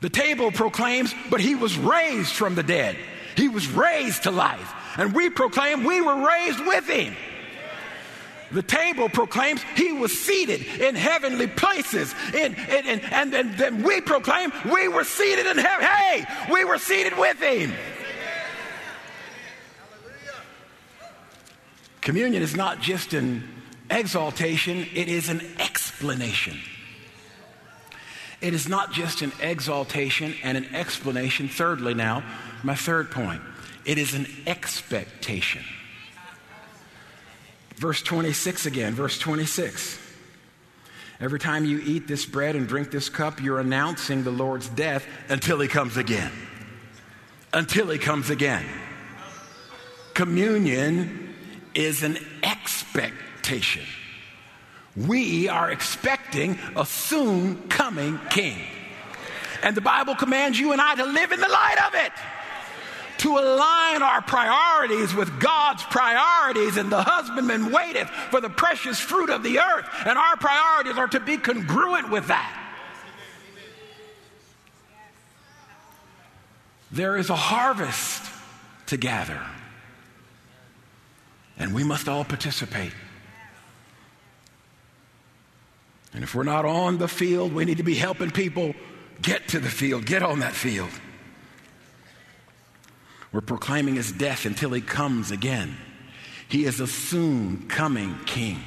The 0.00 0.10
table 0.10 0.50
proclaims, 0.50 1.14
but 1.30 1.40
he 1.40 1.54
was 1.54 1.76
raised 1.76 2.32
from 2.32 2.54
the 2.54 2.62
dead. 2.62 2.96
He 3.36 3.48
was 3.48 3.68
raised 3.68 4.24
to 4.24 4.30
life. 4.30 4.74
And 4.96 5.14
we 5.14 5.30
proclaim 5.30 5.84
we 5.84 6.00
were 6.00 6.26
raised 6.26 6.60
with 6.60 6.88
him. 6.88 7.14
The 8.52 8.62
table 8.62 9.08
proclaims 9.08 9.62
he 9.76 9.92
was 9.92 10.18
seated 10.18 10.62
in 10.80 10.96
heavenly 10.96 11.46
places. 11.46 12.14
In, 12.34 12.54
in, 12.54 12.86
in, 12.86 13.00
and, 13.00 13.34
and 13.34 13.56
then 13.56 13.82
we 13.82 14.00
proclaim 14.00 14.52
we 14.72 14.88
were 14.88 15.04
seated 15.04 15.46
in 15.46 15.58
heaven. 15.58 15.86
Hey, 15.86 16.24
we 16.50 16.64
were 16.64 16.78
seated 16.78 17.16
with 17.16 17.40
him. 17.40 17.72
Communion 22.00 22.42
is 22.42 22.56
not 22.56 22.80
just 22.80 23.12
an 23.12 23.46
exaltation, 23.90 24.86
it 24.94 25.08
is 25.08 25.28
an 25.28 25.42
explanation. 25.58 26.58
It 28.40 28.54
is 28.54 28.68
not 28.68 28.92
just 28.92 29.22
an 29.22 29.32
exaltation 29.40 30.34
and 30.42 30.56
an 30.56 30.74
explanation. 30.74 31.48
Thirdly, 31.48 31.94
now, 31.94 32.22
my 32.62 32.74
third 32.74 33.10
point 33.10 33.42
it 33.84 33.98
is 33.98 34.14
an 34.14 34.26
expectation. 34.46 35.62
Verse 37.76 38.02
26 38.02 38.66
again, 38.66 38.92
verse 38.92 39.18
26. 39.18 39.98
Every 41.18 41.38
time 41.38 41.64
you 41.64 41.80
eat 41.84 42.06
this 42.06 42.24
bread 42.24 42.56
and 42.56 42.66
drink 42.66 42.90
this 42.90 43.08
cup, 43.08 43.42
you're 43.42 43.60
announcing 43.60 44.22
the 44.22 44.30
Lord's 44.30 44.68
death 44.68 45.06
until 45.28 45.60
he 45.60 45.68
comes 45.68 45.96
again. 45.96 46.30
Until 47.52 47.88
he 47.88 47.98
comes 47.98 48.30
again. 48.30 48.64
Communion 50.14 51.34
is 51.74 52.02
an 52.02 52.18
expectation. 52.42 53.84
We 54.96 55.48
are 55.48 55.70
expecting 55.70 56.19
a 56.34 56.86
soon 56.86 57.68
coming 57.68 58.18
king. 58.30 58.58
And 59.62 59.76
the 59.76 59.80
Bible 59.80 60.14
commands 60.14 60.58
you 60.58 60.72
and 60.72 60.80
I 60.80 60.94
to 60.94 61.04
live 61.04 61.32
in 61.32 61.40
the 61.40 61.48
light 61.48 61.86
of 61.86 61.94
it 61.94 62.12
to 63.20 63.36
align 63.36 64.02
our 64.02 64.22
priorities 64.22 65.14
with 65.14 65.40
God's 65.40 65.82
priorities, 65.84 66.78
and 66.78 66.90
the 66.90 67.02
husbandman 67.02 67.70
waiteth 67.70 68.08
for 68.30 68.40
the 68.40 68.48
precious 68.48 68.98
fruit 68.98 69.28
of 69.28 69.42
the 69.42 69.58
earth, 69.58 69.86
and 70.06 70.18
our 70.18 70.38
priorities 70.38 70.96
are 70.96 71.08
to 71.08 71.20
be 71.20 71.36
congruent 71.36 72.10
with 72.10 72.28
that. 72.28 72.56
There 76.90 77.18
is 77.18 77.28
a 77.28 77.36
harvest 77.36 78.24
to 78.86 78.96
gather, 78.96 79.40
and 81.58 81.74
we 81.74 81.84
must 81.84 82.08
all 82.08 82.24
participate. 82.24 82.92
And 86.12 86.24
if 86.24 86.34
we're 86.34 86.42
not 86.42 86.64
on 86.64 86.98
the 86.98 87.08
field, 87.08 87.52
we 87.52 87.64
need 87.64 87.76
to 87.76 87.82
be 87.82 87.94
helping 87.94 88.30
people 88.30 88.74
get 89.22 89.48
to 89.48 89.60
the 89.60 89.68
field, 89.68 90.06
get 90.06 90.22
on 90.22 90.40
that 90.40 90.54
field. 90.54 90.90
We're 93.32 93.40
proclaiming 93.40 93.94
his 93.94 94.10
death 94.10 94.44
until 94.44 94.72
he 94.72 94.80
comes 94.80 95.30
again. 95.30 95.76
He 96.48 96.64
is 96.64 96.80
a 96.80 96.86
soon 96.86 97.68
coming 97.68 98.18
king. 98.26 98.58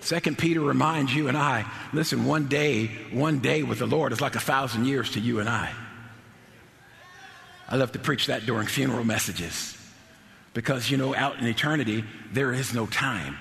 Second 0.00 0.36
Peter 0.36 0.60
reminds 0.60 1.14
you 1.14 1.28
and 1.28 1.36
I, 1.36 1.64
listen, 1.92 2.26
one 2.26 2.48
day, 2.48 2.88
one 3.10 3.38
day 3.38 3.62
with 3.62 3.78
the 3.78 3.86
Lord 3.86 4.12
is 4.12 4.20
like 4.20 4.34
a 4.34 4.40
thousand 4.40 4.86
years 4.86 5.12
to 5.12 5.20
you 5.20 5.40
and 5.40 5.48
I. 5.48 5.72
I 7.68 7.76
love 7.76 7.92
to 7.92 7.98
preach 7.98 8.26
that 8.26 8.44
during 8.44 8.66
funeral 8.66 9.04
messages 9.04 9.78
because, 10.52 10.90
you 10.90 10.96
know, 10.96 11.14
out 11.14 11.38
in 11.38 11.46
eternity, 11.46 12.04
there 12.32 12.52
is 12.52 12.74
no 12.74 12.86
time. 12.86 13.38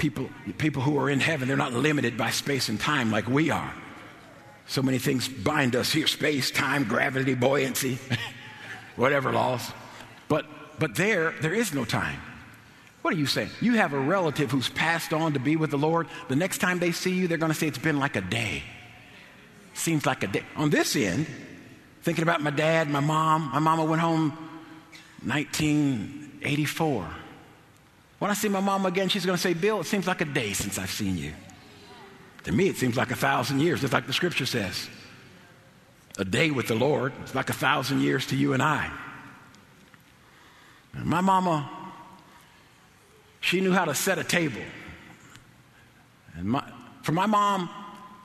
People, 0.00 0.30
people 0.56 0.80
who 0.80 0.98
are 0.98 1.10
in 1.10 1.20
heaven, 1.20 1.46
they're 1.46 1.58
not 1.58 1.74
limited 1.74 2.16
by 2.16 2.30
space 2.30 2.70
and 2.70 2.80
time 2.80 3.10
like 3.10 3.28
we 3.28 3.50
are. 3.50 3.74
So 4.66 4.80
many 4.80 4.96
things 4.96 5.28
bind 5.28 5.76
us 5.76 5.92
here 5.92 6.06
space, 6.06 6.50
time, 6.50 6.84
gravity, 6.84 7.34
buoyancy. 7.34 7.98
whatever 8.96 9.30
laws. 9.30 9.72
But, 10.28 10.46
but 10.78 10.94
there, 10.94 11.34
there 11.42 11.52
is 11.52 11.74
no 11.74 11.84
time. 11.84 12.18
What 13.02 13.12
are 13.12 13.18
you 13.18 13.26
saying? 13.26 13.50
You 13.60 13.74
have 13.74 13.92
a 13.92 13.98
relative 13.98 14.50
who's 14.50 14.70
passed 14.70 15.12
on 15.12 15.34
to 15.34 15.38
be 15.38 15.56
with 15.56 15.70
the 15.70 15.76
Lord. 15.76 16.06
The 16.28 16.36
next 16.36 16.58
time 16.58 16.78
they 16.78 16.92
see 16.92 17.12
you, 17.12 17.28
they're 17.28 17.36
going 17.36 17.52
to 17.52 17.58
say 17.58 17.66
it's 17.66 17.76
been 17.76 17.98
like 17.98 18.16
a 18.16 18.22
day. 18.22 18.62
Seems 19.74 20.06
like 20.06 20.22
a 20.22 20.28
day. 20.28 20.44
On 20.56 20.70
this 20.70 20.96
end, 20.96 21.26
thinking 22.00 22.22
about 22.22 22.40
my 22.40 22.50
dad, 22.50 22.88
my 22.88 23.00
mom, 23.00 23.50
my 23.52 23.58
mama 23.58 23.84
went 23.84 24.00
home 24.00 24.30
1984. 25.24 27.06
When 28.20 28.30
I 28.30 28.34
see 28.34 28.50
my 28.50 28.60
mom 28.60 28.84
again, 28.84 29.08
she's 29.08 29.24
going 29.24 29.36
to 29.36 29.42
say, 29.42 29.54
Bill, 29.54 29.80
it 29.80 29.86
seems 29.86 30.06
like 30.06 30.20
a 30.20 30.26
day 30.26 30.52
since 30.52 30.78
I've 30.78 30.90
seen 30.90 31.16
you. 31.16 31.32
To 32.44 32.52
me, 32.52 32.68
it 32.68 32.76
seems 32.76 32.96
like 32.96 33.10
a 33.10 33.16
thousand 33.16 33.60
years, 33.60 33.80
just 33.80 33.94
like 33.94 34.06
the 34.06 34.12
scripture 34.12 34.46
says 34.46 34.88
a 36.18 36.24
day 36.24 36.50
with 36.50 36.68
the 36.68 36.74
Lord. 36.74 37.14
is 37.24 37.34
like 37.34 37.48
a 37.48 37.54
thousand 37.54 38.02
years 38.02 38.26
to 38.26 38.36
you 38.36 38.52
and 38.52 38.62
I. 38.62 38.90
And 40.92 41.06
my 41.06 41.22
mama, 41.22 41.70
she 43.40 43.62
knew 43.62 43.72
how 43.72 43.86
to 43.86 43.94
set 43.94 44.18
a 44.18 44.24
table. 44.24 44.60
And 46.36 46.46
my, 46.46 46.70
for 47.02 47.12
my 47.12 47.24
mom, 47.24 47.70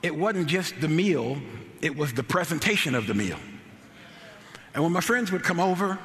it 0.02 0.14
wasn't 0.14 0.46
just 0.46 0.78
the 0.78 0.88
meal, 0.88 1.38
it 1.80 1.96
was 1.96 2.12
the 2.12 2.22
presentation 2.22 2.94
of 2.94 3.06
the 3.06 3.14
meal. 3.14 3.38
And 4.74 4.82
when 4.82 4.92
my 4.92 5.00
friends 5.00 5.32
would 5.32 5.42
come 5.42 5.58
over, 5.58 5.98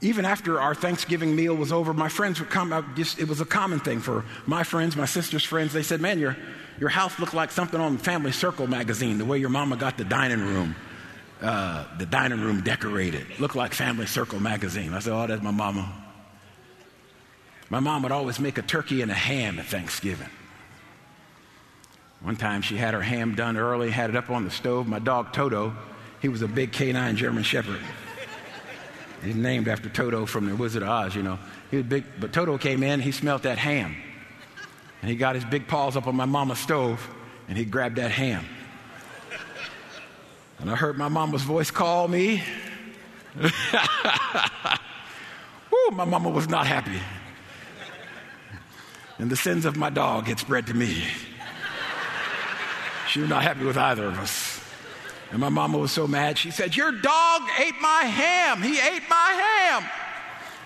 even 0.00 0.24
after 0.24 0.60
our 0.60 0.74
Thanksgiving 0.74 1.34
meal 1.34 1.54
was 1.54 1.72
over, 1.72 1.92
my 1.92 2.08
friends 2.08 2.38
would 2.38 2.50
come 2.50 2.72
out. 2.72 2.94
Just, 2.94 3.18
it 3.18 3.26
was 3.28 3.40
a 3.40 3.44
common 3.44 3.80
thing 3.80 4.00
for 4.00 4.24
my 4.46 4.62
friends, 4.62 4.94
my 4.96 5.06
sister's 5.06 5.42
friends. 5.42 5.72
They 5.72 5.82
said, 5.82 6.00
Man, 6.00 6.20
your, 6.20 6.36
your 6.78 6.88
house 6.88 7.18
looked 7.18 7.34
like 7.34 7.50
something 7.50 7.80
on 7.80 7.98
Family 7.98 8.30
Circle 8.30 8.68
magazine, 8.68 9.18
the 9.18 9.24
way 9.24 9.38
your 9.38 9.48
mama 9.48 9.76
got 9.76 9.98
the 9.98 10.04
dining 10.04 10.40
room, 10.40 10.76
uh, 11.42 11.84
the 11.98 12.06
dining 12.06 12.40
room 12.40 12.60
decorated. 12.60 13.26
Looked 13.40 13.56
like 13.56 13.74
Family 13.74 14.06
Circle 14.06 14.38
magazine. 14.38 14.94
I 14.94 15.00
said, 15.00 15.12
Oh, 15.12 15.26
that's 15.26 15.42
my 15.42 15.50
mama. 15.50 15.92
My 17.70 17.80
mom 17.80 18.02
would 18.02 18.12
always 18.12 18.38
make 18.38 18.56
a 18.56 18.62
turkey 18.62 19.02
and 19.02 19.10
a 19.10 19.14
ham 19.14 19.58
at 19.58 19.66
Thanksgiving. 19.66 20.30
One 22.20 22.36
time 22.36 22.62
she 22.62 22.76
had 22.76 22.94
her 22.94 23.02
ham 23.02 23.34
done 23.34 23.56
early, 23.56 23.90
had 23.90 24.10
it 24.10 24.16
up 24.16 24.30
on 24.30 24.44
the 24.44 24.50
stove. 24.50 24.86
My 24.86 24.98
dog 24.98 25.32
Toto, 25.32 25.76
he 26.22 26.28
was 26.28 26.42
a 26.42 26.48
big 26.48 26.72
canine 26.72 27.16
German 27.16 27.42
Shepherd. 27.42 27.80
He's 29.22 29.34
named 29.34 29.68
after 29.68 29.88
Toto 29.88 30.26
from 30.26 30.46
the 30.46 30.54
Wizard 30.54 30.82
of 30.82 30.88
Oz, 30.88 31.14
you 31.14 31.22
know. 31.22 31.38
He 31.70 31.78
was 31.78 31.86
big, 31.86 32.04
but 32.20 32.32
Toto 32.32 32.56
came 32.58 32.82
in, 32.82 33.00
he 33.00 33.12
smelt 33.12 33.42
that 33.42 33.58
ham. 33.58 33.96
And 35.02 35.10
he 35.10 35.16
got 35.16 35.34
his 35.34 35.44
big 35.44 35.68
paws 35.68 35.96
up 35.96 36.06
on 36.06 36.16
my 36.16 36.24
mama's 36.24 36.58
stove 36.58 37.08
and 37.48 37.56
he 37.56 37.64
grabbed 37.64 37.96
that 37.96 38.10
ham. 38.10 38.44
And 40.60 40.70
I 40.70 40.76
heard 40.76 40.98
my 40.98 41.08
mama's 41.08 41.42
voice 41.42 41.70
call 41.70 42.08
me. 42.08 42.42
Woo, 43.40 43.50
my 45.92 46.04
mama 46.04 46.30
was 46.30 46.48
not 46.48 46.66
happy. 46.66 47.00
And 49.18 49.30
the 49.30 49.36
sins 49.36 49.64
of 49.64 49.76
my 49.76 49.90
dog 49.90 50.26
had 50.26 50.38
spread 50.38 50.66
to 50.66 50.74
me. 50.74 51.04
She 53.08 53.20
was 53.20 53.30
not 53.30 53.42
happy 53.42 53.64
with 53.64 53.76
either 53.76 54.04
of 54.06 54.18
us. 54.18 54.57
And 55.30 55.40
my 55.40 55.50
mama 55.50 55.76
was 55.76 55.92
so 55.92 56.06
mad, 56.06 56.38
she 56.38 56.50
said, 56.50 56.74
Your 56.74 56.90
dog 56.90 57.42
ate 57.58 57.78
my 57.80 58.04
ham. 58.04 58.62
He 58.62 58.78
ate 58.78 59.02
my 59.10 59.76
ham. 59.80 59.90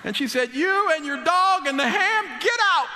And 0.04 0.16
she 0.16 0.28
said, 0.28 0.54
You 0.54 0.90
and 0.94 1.04
your 1.04 1.22
dog 1.22 1.66
and 1.66 1.78
the 1.78 1.88
ham, 1.88 2.24
get 2.40 2.58
out. 2.74 2.86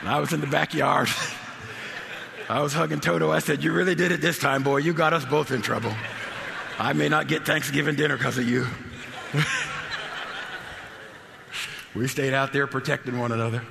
And 0.00 0.08
I 0.08 0.20
was 0.20 0.32
in 0.32 0.40
the 0.40 0.46
backyard. 0.46 1.08
I 2.48 2.60
was 2.60 2.72
hugging 2.72 3.00
Toto. 3.00 3.32
I 3.32 3.40
said, 3.40 3.64
You 3.64 3.72
really 3.72 3.94
did 3.94 4.12
it 4.12 4.20
this 4.20 4.38
time, 4.38 4.62
boy. 4.62 4.78
You 4.78 4.92
got 4.92 5.12
us 5.12 5.24
both 5.24 5.50
in 5.50 5.62
trouble. 5.62 5.92
I 6.78 6.92
may 6.92 7.08
not 7.08 7.28
get 7.28 7.46
Thanksgiving 7.46 7.96
dinner 7.96 8.16
because 8.16 8.36
of 8.36 8.48
you. 8.48 8.66
we 11.94 12.06
stayed 12.06 12.34
out 12.34 12.52
there 12.52 12.66
protecting 12.66 13.18
one 13.18 13.32
another. 13.32 13.62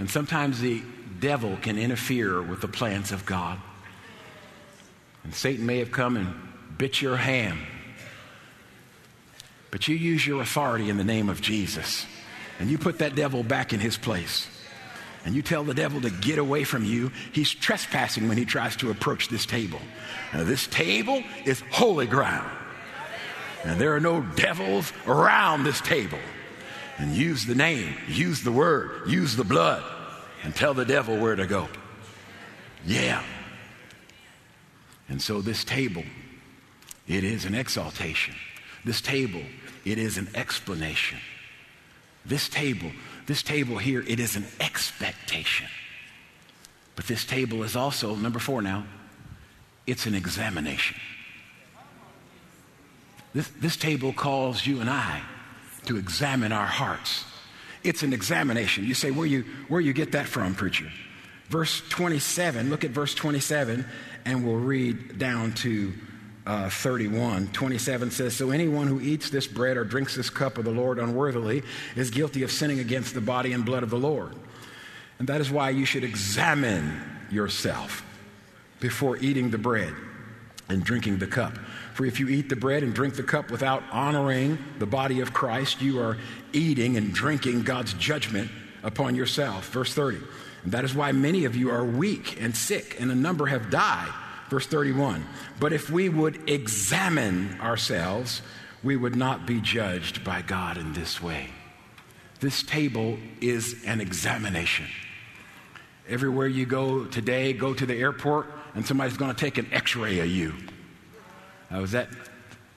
And 0.00 0.08
sometimes 0.10 0.60
the 0.60 0.82
devil 1.20 1.58
can 1.60 1.78
interfere 1.78 2.40
with 2.40 2.62
the 2.62 2.68
plans 2.68 3.12
of 3.12 3.26
God. 3.26 3.60
And 5.22 5.34
Satan 5.34 5.66
may 5.66 5.78
have 5.78 5.92
come 5.92 6.16
and 6.16 6.34
bit 6.78 7.02
your 7.02 7.16
ham. 7.16 7.58
But 9.70 9.86
you 9.88 9.94
use 9.94 10.26
your 10.26 10.40
authority 10.40 10.88
in 10.88 10.96
the 10.96 11.04
name 11.04 11.28
of 11.28 11.42
Jesus. 11.42 12.06
And 12.58 12.70
you 12.70 12.78
put 12.78 12.98
that 13.00 13.14
devil 13.14 13.42
back 13.42 13.74
in 13.74 13.78
his 13.78 13.98
place. 13.98 14.48
And 15.26 15.34
you 15.34 15.42
tell 15.42 15.64
the 15.64 15.74
devil 15.74 16.00
to 16.00 16.08
get 16.08 16.38
away 16.38 16.64
from 16.64 16.82
you. 16.82 17.12
He's 17.32 17.52
trespassing 17.52 18.26
when 18.26 18.38
he 18.38 18.46
tries 18.46 18.76
to 18.76 18.90
approach 18.90 19.28
this 19.28 19.44
table. 19.44 19.80
Now, 20.32 20.44
this 20.44 20.66
table 20.66 21.22
is 21.44 21.62
holy 21.70 22.06
ground. 22.06 22.50
And 23.64 23.78
there 23.78 23.94
are 23.94 24.00
no 24.00 24.22
devils 24.34 24.94
around 25.06 25.64
this 25.64 25.82
table 25.82 26.18
and 27.00 27.16
use 27.16 27.46
the 27.46 27.54
name, 27.54 27.94
use 28.08 28.42
the 28.42 28.52
word, 28.52 29.08
use 29.08 29.34
the 29.34 29.44
blood, 29.44 29.82
and 30.44 30.54
tell 30.54 30.74
the 30.74 30.84
devil 30.84 31.16
where 31.16 31.34
to 31.34 31.46
go. 31.46 31.66
Yeah. 32.84 33.22
And 35.08 35.20
so 35.20 35.40
this 35.40 35.64
table, 35.64 36.04
it 37.08 37.24
is 37.24 37.46
an 37.46 37.54
exaltation. 37.54 38.34
This 38.84 39.00
table, 39.00 39.40
it 39.86 39.96
is 39.96 40.18
an 40.18 40.28
explanation. 40.34 41.18
This 42.26 42.50
table, 42.50 42.92
this 43.26 43.42
table 43.42 43.78
here, 43.78 44.04
it 44.06 44.20
is 44.20 44.36
an 44.36 44.44
expectation. 44.60 45.68
But 46.96 47.06
this 47.06 47.24
table 47.24 47.62
is 47.62 47.76
also, 47.76 48.14
number 48.14 48.38
four 48.38 48.60
now, 48.60 48.84
it's 49.86 50.04
an 50.04 50.14
examination. 50.14 50.98
This, 53.32 53.48
this 53.58 53.78
table 53.78 54.12
calls 54.12 54.66
you 54.66 54.82
and 54.82 54.90
I 54.90 55.22
to 55.86 55.96
examine 55.96 56.52
our 56.52 56.66
hearts. 56.66 57.24
It's 57.82 58.02
an 58.02 58.12
examination. 58.12 58.84
You 58.84 58.94
say, 58.94 59.10
where 59.10 59.26
you, 59.26 59.44
where 59.68 59.80
you 59.80 59.92
get 59.92 60.12
that 60.12 60.26
from, 60.26 60.54
preacher? 60.54 60.90
Verse 61.48 61.82
27, 61.88 62.70
look 62.70 62.84
at 62.84 62.90
verse 62.90 63.14
27, 63.14 63.84
and 64.24 64.46
we'll 64.46 64.56
read 64.56 65.18
down 65.18 65.52
to 65.54 65.92
uh, 66.46 66.68
31. 66.68 67.48
27 67.48 68.10
says, 68.10 68.36
So 68.36 68.50
anyone 68.50 68.86
who 68.86 69.00
eats 69.00 69.30
this 69.30 69.46
bread 69.46 69.76
or 69.76 69.84
drinks 69.84 70.14
this 70.14 70.30
cup 70.30 70.58
of 70.58 70.64
the 70.64 70.70
Lord 70.70 70.98
unworthily 70.98 71.62
is 71.96 72.10
guilty 72.10 72.42
of 72.42 72.52
sinning 72.52 72.78
against 72.78 73.14
the 73.14 73.20
body 73.20 73.52
and 73.52 73.64
blood 73.64 73.82
of 73.82 73.90
the 73.90 73.98
Lord. 73.98 74.34
And 75.18 75.28
that 75.28 75.40
is 75.40 75.50
why 75.50 75.70
you 75.70 75.84
should 75.84 76.04
examine 76.04 77.00
yourself 77.30 78.04
before 78.80 79.16
eating 79.18 79.50
the 79.50 79.58
bread 79.58 79.94
and 80.70 80.82
drinking 80.82 81.18
the 81.18 81.26
cup. 81.26 81.56
For 81.94 82.06
if 82.06 82.18
you 82.18 82.28
eat 82.28 82.48
the 82.48 82.56
bread 82.56 82.82
and 82.82 82.94
drink 82.94 83.14
the 83.14 83.22
cup 83.22 83.50
without 83.50 83.82
honoring 83.90 84.58
the 84.78 84.86
body 84.86 85.20
of 85.20 85.32
Christ, 85.32 85.82
you 85.82 86.00
are 86.00 86.16
eating 86.52 86.96
and 86.96 87.12
drinking 87.12 87.62
God's 87.62 87.92
judgment 87.94 88.50
upon 88.82 89.14
yourself. 89.14 89.68
Verse 89.70 89.92
30. 89.92 90.18
And 90.64 90.72
that 90.72 90.84
is 90.84 90.94
why 90.94 91.12
many 91.12 91.44
of 91.44 91.56
you 91.56 91.70
are 91.70 91.84
weak 91.84 92.40
and 92.40 92.56
sick, 92.56 93.00
and 93.00 93.10
a 93.10 93.14
number 93.14 93.46
have 93.46 93.70
died. 93.70 94.12
Verse 94.48 94.66
31. 94.66 95.24
But 95.58 95.72
if 95.72 95.90
we 95.90 96.08
would 96.08 96.48
examine 96.48 97.58
ourselves, 97.60 98.42
we 98.82 98.96
would 98.96 99.16
not 99.16 99.46
be 99.46 99.60
judged 99.60 100.24
by 100.24 100.42
God 100.42 100.76
in 100.76 100.92
this 100.92 101.22
way. 101.22 101.50
This 102.40 102.62
table 102.62 103.18
is 103.40 103.84
an 103.84 104.00
examination. 104.00 104.86
Everywhere 106.08 106.48
you 106.48 106.66
go 106.66 107.04
today, 107.04 107.52
go 107.52 107.74
to 107.74 107.86
the 107.86 107.94
airport, 107.94 108.46
and 108.74 108.86
somebody's 108.86 109.16
going 109.16 109.34
to 109.34 109.40
take 109.40 109.58
an 109.58 109.66
x 109.72 109.96
ray 109.96 110.20
of 110.20 110.26
you. 110.26 110.54
I 111.70 111.80
was 111.80 111.94
at 111.94 112.08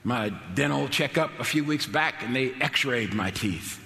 my 0.04 0.30
dental 0.54 0.88
checkup 0.88 1.30
a 1.38 1.44
few 1.44 1.64
weeks 1.64 1.86
back, 1.86 2.22
and 2.22 2.34
they 2.34 2.52
x 2.60 2.84
rayed 2.84 3.14
my 3.14 3.30
teeth. 3.30 3.80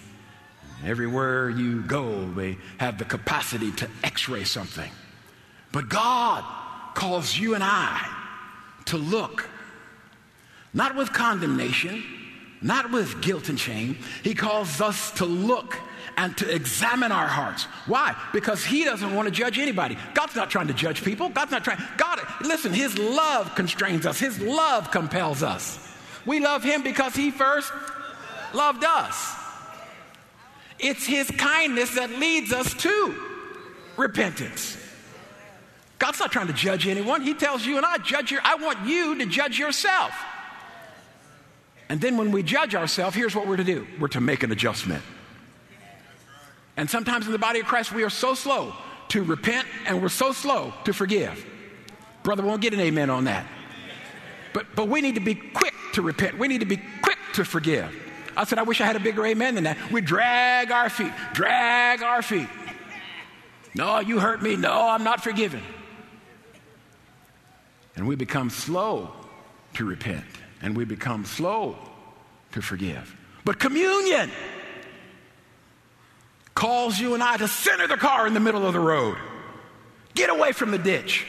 Everywhere 0.85 1.51
you 1.51 1.83
go, 1.83 2.25
they 2.33 2.57
have 2.79 2.99
the 2.99 3.05
capacity 3.05 3.73
to 3.73 3.89
x 4.05 4.29
ray 4.29 4.45
something. 4.45 4.91
But 5.73 5.89
God 5.89 6.45
calls 6.95 7.37
you 7.37 7.55
and 7.55 7.65
I 7.65 8.07
to 8.87 8.97
look, 8.97 9.49
not 10.73 10.97
with 10.97 11.13
condemnation, 11.13 12.03
not 12.61 12.91
with 12.91 13.21
guilt 13.21 13.49
and 13.49 13.59
shame. 13.59 13.99
He 14.23 14.35
calls 14.35 14.81
us 14.81 15.11
to 15.13 15.25
look 15.25 15.79
and 16.17 16.37
to 16.37 16.53
examine 16.53 17.13
our 17.13 17.29
hearts. 17.29 17.65
Why? 17.87 18.17
Because 18.33 18.65
He 18.65 18.85
doesn't 18.85 19.15
want 19.15 19.27
to 19.27 19.33
judge 19.33 19.59
anybody. 19.59 19.97
God's 20.15 20.35
not 20.35 20.51
trying 20.51 20.67
to 20.67 20.75
judge 20.75 21.05
people. 21.05 21.29
God's 21.29 21.53
not 21.53 21.63
trying. 21.63 21.81
God, 21.97 22.21
listen, 22.43 22.73
His 22.73 22.99
love 22.99 23.55
constrains 23.55 24.05
us, 24.05 24.19
His 24.19 24.41
love 24.41 24.91
compels 24.91 25.43
us. 25.43 25.79
We 26.27 26.41
love 26.41 26.65
Him 26.65 26.83
because 26.83 27.15
He 27.15 27.31
first 27.31 27.73
loved 28.53 28.85
us. 28.85 29.35
It's 30.81 31.07
His 31.07 31.31
kindness 31.31 31.95
that 31.95 32.11
leads 32.11 32.53
us 32.53 32.75
to 32.75 33.15
repentance. 33.97 34.77
God's 35.99 36.21
not 36.21 36.33
trying 36.33 36.47
to 36.49 36.53
judge 36.53 36.87
anyone. 36.87 37.23
He 37.23 37.35
tells 37.35 37.65
you 37.65 37.77
and 37.77 37.87
I, 37.87 37.99
judge 37.99 38.31
your, 38.31 38.41
I 38.45 38.57
want 38.57 38.87
you 38.87 39.17
to 39.19 39.27
judge 39.27 39.59
yourself. 39.59 40.13
And 41.89 42.01
then 42.01 42.17
when 42.17 42.31
we 42.31 42.43
judge 42.43 42.75
ourselves, 42.75 43.17
here's 43.17 43.35
what 43.35 43.47
we're 43.47 43.57
to 43.57 43.65
do 43.65 43.87
we're 43.99 44.09
to 44.09 44.21
make 44.21 44.43
an 44.43 44.53
adjustment. 44.53 45.03
And 46.77 46.89
sometimes 46.89 47.27
in 47.27 47.33
the 47.33 47.39
body 47.39 47.61
of 47.61 47.67
Christ, 47.67 47.93
we 47.93 48.05
are 48.05 48.11
so 48.11 48.35
slow 48.35 48.73
to 49.09 49.25
repent 49.25 49.67
and 49.87 50.01
we're 50.01 50.09
so 50.09 50.33
slow 50.33 50.73
to 50.85 50.93
forgive. 50.93 51.45
Brother 52.23 52.43
won't 52.43 52.61
get 52.61 52.73
an 52.73 52.81
amen 52.81 53.11
on 53.11 53.25
that. 53.25 53.47
But, 54.53 54.67
but 54.75 54.89
we 54.89 55.01
need 55.01 55.17
to 55.17 55.21
be 55.21 55.35
quick 55.35 55.75
to 55.95 56.03
repent. 56.03 56.39
We 56.39 56.47
need 56.47 56.61
to 56.61 56.67
be 56.67 56.81
quick 57.03 57.19
to 57.35 57.45
forgive. 57.45 57.95
I 58.37 58.45
said, 58.45 58.59
I 58.59 58.63
wish 58.63 58.81
I 58.81 58.87
had 58.87 58.97
a 58.97 59.01
bigger 59.01 59.27
amen 59.27 59.57
than 59.57 59.65
that. 59.65 59.91
We 59.91 60.01
drag 60.01 60.71
our 60.71 60.89
feet, 60.89 61.13
drag 61.33 62.03
our 62.03 62.23
feet. 62.23 62.49
No, 63.75 63.99
you 63.99 64.21
hurt 64.21 64.43
me. 64.43 64.57
No, 64.57 64.89
I'm 64.89 65.05
not 65.05 65.23
forgiven. 65.23 65.63
And 67.97 68.07
we 68.07 68.15
become 68.15 68.51
slow 68.51 69.11
to 69.75 69.85
repent 69.85 70.25
and 70.61 70.77
we 70.77 70.85
become 70.85 71.25
slow 71.25 71.77
to 72.53 72.63
forgive. 72.63 73.15
But 73.45 73.59
communion 73.59 74.31
calls 76.55 76.99
you 76.99 77.15
and 77.15 77.23
I 77.23 77.37
to 77.37 77.49
center 77.49 77.87
the 77.87 77.97
car 77.97 78.27
in 78.27 78.35
the 78.35 78.41
middle 78.41 78.67
of 78.67 78.73
the 78.73 78.81
road, 78.81 79.17
get 80.15 80.29
away 80.29 80.53
from 80.53 80.71
the 80.71 80.79
ditch, 80.79 81.25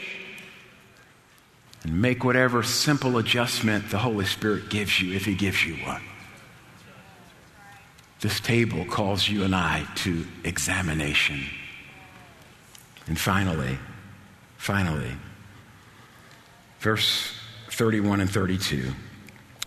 and 1.83 2.01
make 2.01 2.23
whatever 2.23 2.63
simple 2.63 3.17
adjustment 3.17 3.89
the 3.89 3.99
Holy 3.99 4.25
Spirit 4.25 4.69
gives 4.69 4.99
you 4.99 5.15
if 5.15 5.25
He 5.25 5.35
gives 5.35 5.63
you 5.63 5.75
one. 5.85 6.01
This 8.21 8.39
table 8.39 8.83
calls 8.85 9.29
you 9.29 9.43
and 9.43 9.55
I 9.55 9.85
to 9.97 10.25
examination. 10.43 11.41
And 13.07 13.17
finally, 13.17 13.77
finally, 14.57 15.11
verse 16.79 17.33
31 17.69 18.19
and 18.21 18.29
32. 18.29 18.91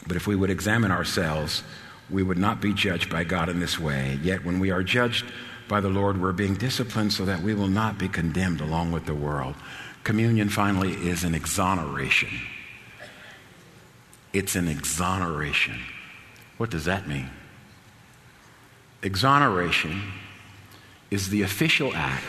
But 0.07 0.17
if 0.17 0.27
we 0.27 0.37
would 0.37 0.51
examine 0.51 0.91
ourselves, 0.91 1.62
we 2.11 2.23
would 2.23 2.38
not 2.38 2.61
be 2.61 2.73
judged 2.73 3.11
by 3.11 3.25
God 3.25 3.49
in 3.49 3.61
this 3.61 3.79
way. 3.79 4.19
Yet 4.23 4.45
when 4.45 4.59
we 4.61 4.71
are 4.71 4.83
judged 4.83 5.25
by 5.69 5.81
the 5.81 5.88
Lord, 5.88 6.21
we're 6.21 6.33
being 6.33 6.55
disciplined 6.55 7.12
so 7.12 7.25
that 7.25 7.43
we 7.43 7.55
will 7.55 7.69
not 7.69 7.99
be 7.99 8.09
condemned 8.09 8.61
along 8.61 8.93
with 8.93 9.07
the 9.07 9.15
world. 9.15 9.55
Communion 10.05 10.49
finally 10.49 10.93
is 10.93 11.25
an 11.25 11.35
exoneration. 11.35 12.29
It's 14.33 14.57
an 14.57 14.69
exoneration. 14.69 15.79
What 16.57 16.71
does 16.71 16.85
that 16.87 17.07
mean? 17.07 17.31
Exoneration 19.03 20.03
is 21.11 21.29
the 21.29 21.43
official 21.43 21.95
act 21.95 22.25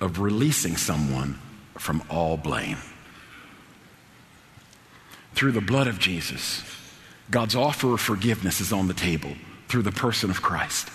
of 0.00 0.18
releasing 0.18 0.76
someone 0.76 1.38
from 1.78 2.02
all 2.08 2.36
blame. 2.36 2.78
Through 5.34 5.52
the 5.52 5.60
blood 5.60 5.86
of 5.86 5.98
Jesus, 5.98 6.62
God's 7.30 7.54
offer 7.54 7.94
of 7.94 8.00
forgiveness 8.00 8.60
is 8.60 8.72
on 8.72 8.88
the 8.88 8.94
table 8.94 9.32
through 9.68 9.82
the 9.82 9.92
person 9.92 10.30
of 10.30 10.42
Christ. 10.42 10.88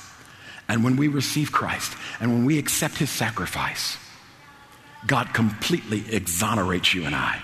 And 0.68 0.84
when 0.84 0.98
we 0.98 1.08
receive 1.08 1.52
Christ 1.52 1.94
and 2.20 2.32
when 2.32 2.46
we 2.46 2.60
accept 2.60 2.98
his 2.98 3.10
sacrifice, 3.10 3.98
God 5.06 5.34
completely 5.34 6.04
exonerates 6.12 6.94
you 6.94 7.06
and 7.06 7.16
I. 7.16 7.42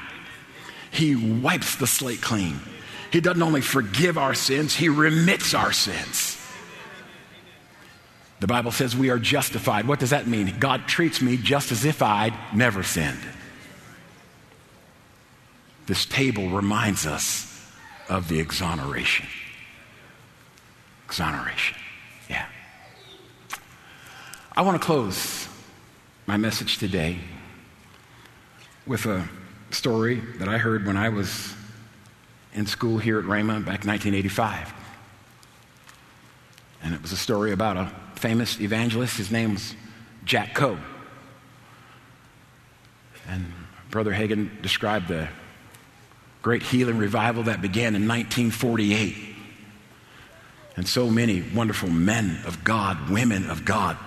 He 0.91 1.15
wipes 1.15 1.75
the 1.75 1.87
slate 1.87 2.21
clean. 2.21 2.59
He 3.11 3.21
doesn't 3.21 3.41
only 3.41 3.61
forgive 3.61 4.17
our 4.17 4.33
sins, 4.33 4.75
he 4.75 4.89
remits 4.89 5.53
our 5.53 5.71
sins. 5.71 6.39
The 8.39 8.47
Bible 8.47 8.71
says 8.71 8.95
we 8.95 9.09
are 9.09 9.19
justified. 9.19 9.87
What 9.87 9.99
does 9.99 10.09
that 10.09 10.27
mean? 10.27 10.55
God 10.59 10.87
treats 10.87 11.21
me 11.21 11.37
just 11.37 11.71
as 11.71 11.85
if 11.85 12.01
I'd 12.01 12.33
never 12.53 12.83
sinned. 12.83 13.21
This 15.85 16.05
table 16.05 16.49
reminds 16.49 17.05
us 17.05 17.52
of 18.09 18.27
the 18.27 18.39
exoneration. 18.39 19.27
Exoneration. 21.05 21.77
Yeah. 22.29 22.45
I 24.55 24.61
want 24.61 24.81
to 24.81 24.85
close 24.85 25.47
my 26.25 26.37
message 26.37 26.77
today 26.77 27.19
with 28.85 29.05
a 29.05 29.27
story 29.71 30.21
that 30.37 30.47
I 30.47 30.57
heard 30.57 30.85
when 30.85 30.97
I 30.97 31.09
was 31.09 31.53
in 32.53 32.65
school 32.65 32.97
here 32.97 33.19
at 33.19 33.25
Rhema 33.25 33.65
back 33.65 33.83
in 33.83 33.89
1985. 33.89 34.73
And 36.83 36.93
it 36.93 37.01
was 37.01 37.11
a 37.11 37.17
story 37.17 37.51
about 37.51 37.77
a 37.77 37.91
famous 38.15 38.59
evangelist. 38.59 39.17
His 39.17 39.31
name 39.31 39.53
was 39.53 39.75
Jack 40.25 40.53
Coe. 40.53 40.77
And 43.27 43.51
Brother 43.89 44.13
Hagin 44.13 44.61
described 44.61 45.07
the 45.07 45.29
great 46.43 46.61
healing 46.61 46.97
revival 46.97 47.43
that 47.43 47.61
began 47.61 47.95
in 47.95 48.07
1948. 48.07 49.15
And 50.75 50.87
so 50.87 51.09
many 51.09 51.41
wonderful 51.55 51.89
men 51.89 52.39
of 52.45 52.63
God, 52.63 53.09
women 53.09 53.49
of 53.49 53.63
God, 53.63 53.97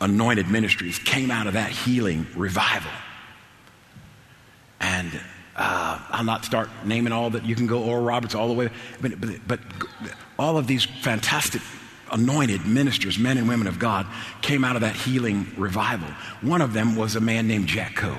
anointed 0.00 0.48
ministries 0.48 0.98
came 0.98 1.30
out 1.30 1.46
of 1.46 1.54
that 1.54 1.70
healing 1.70 2.26
revival. 2.36 2.90
And 4.80 5.18
uh, 5.56 5.98
I'll 6.10 6.24
not 6.24 6.44
start 6.44 6.68
naming 6.84 7.12
all 7.12 7.30
that. 7.30 7.46
You 7.46 7.54
can 7.54 7.66
go 7.66 7.82
Oral 7.82 8.04
Roberts 8.04 8.34
all 8.34 8.48
the 8.48 8.54
way, 8.54 8.68
but, 9.00 9.18
but, 9.20 9.48
but 9.48 9.60
all 10.38 10.58
of 10.58 10.66
these 10.66 10.84
fantastic 10.84 11.62
anointed 12.12 12.66
ministers, 12.66 13.18
men 13.18 13.38
and 13.38 13.48
women 13.48 13.66
of 13.66 13.78
God, 13.78 14.06
came 14.42 14.62
out 14.62 14.76
of 14.76 14.82
that 14.82 14.94
healing 14.94 15.46
revival. 15.56 16.08
One 16.42 16.60
of 16.60 16.74
them 16.74 16.96
was 16.96 17.16
a 17.16 17.20
man 17.20 17.48
named 17.48 17.66
Jack 17.66 17.96
Coe. 17.96 18.18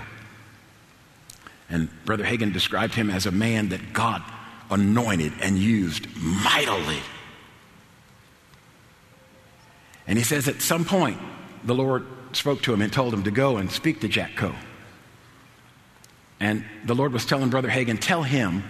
And 1.69 1.89
Brother 2.05 2.23
Hagin 2.23 2.51
described 2.51 2.95
him 2.95 3.09
as 3.09 3.25
a 3.25 3.31
man 3.31 3.69
that 3.69 3.93
God 3.93 4.23
anointed 4.71 5.33
and 5.41 5.57
used 5.57 6.07
mightily. 6.17 6.99
And 10.07 10.17
he 10.17 10.23
says 10.23 10.47
at 10.47 10.61
some 10.61 10.85
point, 10.85 11.19
the 11.63 11.75
Lord 11.75 12.07
spoke 12.31 12.61
to 12.63 12.73
him 12.73 12.81
and 12.81 12.91
told 12.91 13.13
him 13.13 13.23
to 13.23 13.31
go 13.31 13.57
and 13.57 13.71
speak 13.71 14.01
to 14.01 14.07
Jack 14.07 14.35
Coe. 14.35 14.55
And 16.39 16.63
the 16.85 16.95
Lord 16.95 17.13
was 17.13 17.25
telling 17.25 17.49
Brother 17.49 17.69
Hagin, 17.69 17.99
tell 17.99 18.23
him 18.23 18.63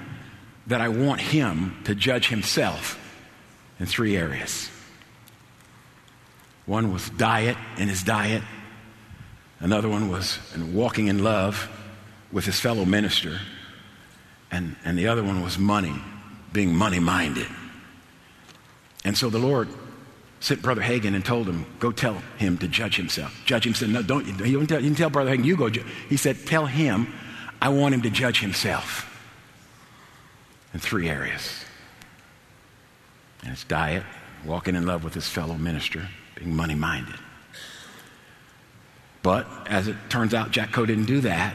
that 0.68 0.82
I 0.82 0.90
want 0.90 1.22
him 1.22 1.78
to 1.86 1.96
judge 1.96 2.28
himself 2.28 3.00
in 3.80 3.86
three 3.86 4.18
areas. 4.18 4.70
One 6.66 6.92
was 6.92 7.10
diet 7.12 7.58
in 7.78 7.88
his 7.88 8.04
diet, 8.04 8.44
another 9.60 9.90
one 9.90 10.10
was 10.10 10.38
walking 10.74 11.08
in 11.08 11.24
love 11.24 11.70
with 12.32 12.46
his 12.46 12.60
fellow 12.60 12.86
minister. 12.86 13.40
and, 14.52 14.76
and 14.84 14.98
the 14.98 15.08
other 15.08 15.24
one 15.24 15.44
was 15.44 15.58
money, 15.58 15.96
being 16.54 16.76
money 16.76 17.00
minded. 17.00 17.48
And 19.06 19.18
so 19.18 19.30
the 19.30 19.40
Lord 19.40 19.70
sent 20.40 20.62
Brother 20.62 20.82
Hagin 20.82 21.16
and 21.16 21.24
told 21.24 21.48
him, 21.48 21.66
Go 21.80 21.92
tell 21.92 22.16
him 22.38 22.58
to 22.60 22.68
judge 22.68 22.96
himself. 22.96 23.40
Judge 23.46 23.66
him 23.66 23.74
said, 23.74 23.90
No, 23.90 24.02
don't. 24.02 24.26
He 24.26 24.32
didn't 24.32 24.68
tell, 24.68 24.80
he 24.80 24.86
didn't 24.86 24.98
tell 24.98 25.10
Brother 25.10 25.36
Hagin, 25.36 25.46
You 25.46 25.58
go. 25.58 25.70
He 25.70 26.18
said, 26.18 26.46
Tell 26.46 26.66
him 26.66 27.14
I 27.62 27.70
want 27.70 27.94
him 27.94 28.02
to 28.04 28.10
judge 28.10 28.40
himself 28.40 29.06
in 30.74 30.80
three 30.80 31.10
areas. 31.10 31.66
And 33.44 33.52
it's 33.52 33.64
diet, 33.64 34.04
walking 34.46 34.76
in 34.76 34.86
love 34.86 35.04
with 35.04 35.14
his 35.14 35.28
fellow 35.28 35.56
minister, 35.56 36.08
being 36.36 36.56
money 36.56 36.76
minded. 36.76 37.16
But 39.22 39.48
as 39.68 39.88
it 39.88 39.96
turns 40.10 40.34
out, 40.34 40.52
Jack 40.52 40.72
Coe 40.72 40.86
didn't 40.86 41.06
do 41.06 41.22
that. 41.22 41.54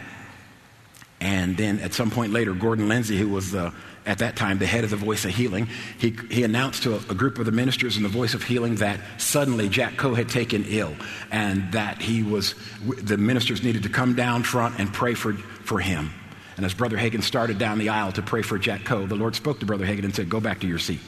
And 1.24 1.56
then 1.56 1.80
at 1.80 1.94
some 1.94 2.10
point 2.10 2.34
later, 2.34 2.52
Gordon 2.52 2.86
Lindsay, 2.86 3.16
who 3.16 3.30
was 3.30 3.54
uh, 3.54 3.70
at 4.04 4.18
that 4.18 4.36
time 4.36 4.58
the 4.58 4.66
head 4.66 4.84
of 4.84 4.90
the 4.90 4.96
Voice 4.96 5.24
of 5.24 5.30
Healing, 5.30 5.68
he, 5.98 6.14
he 6.30 6.42
announced 6.44 6.82
to 6.82 6.96
a, 6.96 6.96
a, 7.08 7.14
group 7.14 7.38
of 7.38 7.46
the 7.46 7.50
ministers 7.50 7.96
in 7.96 8.02
the 8.02 8.10
Voice 8.10 8.34
of 8.34 8.42
Healing 8.42 8.74
that 8.76 9.00
suddenly 9.16 9.70
Jack 9.70 9.96
Coe 9.96 10.12
had 10.12 10.28
taken 10.28 10.66
ill 10.68 10.94
and 11.30 11.72
that 11.72 12.02
he 12.02 12.22
was, 12.22 12.54
the 12.84 13.16
ministers 13.16 13.62
needed 13.62 13.84
to 13.84 13.88
come 13.88 14.14
down 14.14 14.42
front 14.42 14.78
and 14.78 14.92
pray 14.92 15.14
for, 15.14 15.32
for 15.32 15.80
him. 15.80 16.10
And 16.58 16.66
as 16.66 16.74
Brother 16.74 16.98
Hagin 16.98 17.22
started 17.22 17.56
down 17.56 17.78
the 17.78 17.88
aisle 17.88 18.12
to 18.12 18.22
pray 18.22 18.42
for 18.42 18.58
Jack 18.58 18.84
Coe, 18.84 19.06
the 19.06 19.16
Lord 19.16 19.34
spoke 19.34 19.60
to 19.60 19.66
Brother 19.66 19.86
Hagin 19.86 20.04
and 20.04 20.14
said, 20.14 20.28
Go 20.28 20.40
back 20.40 20.60
to 20.60 20.66
your 20.66 20.78
seat. 20.78 21.00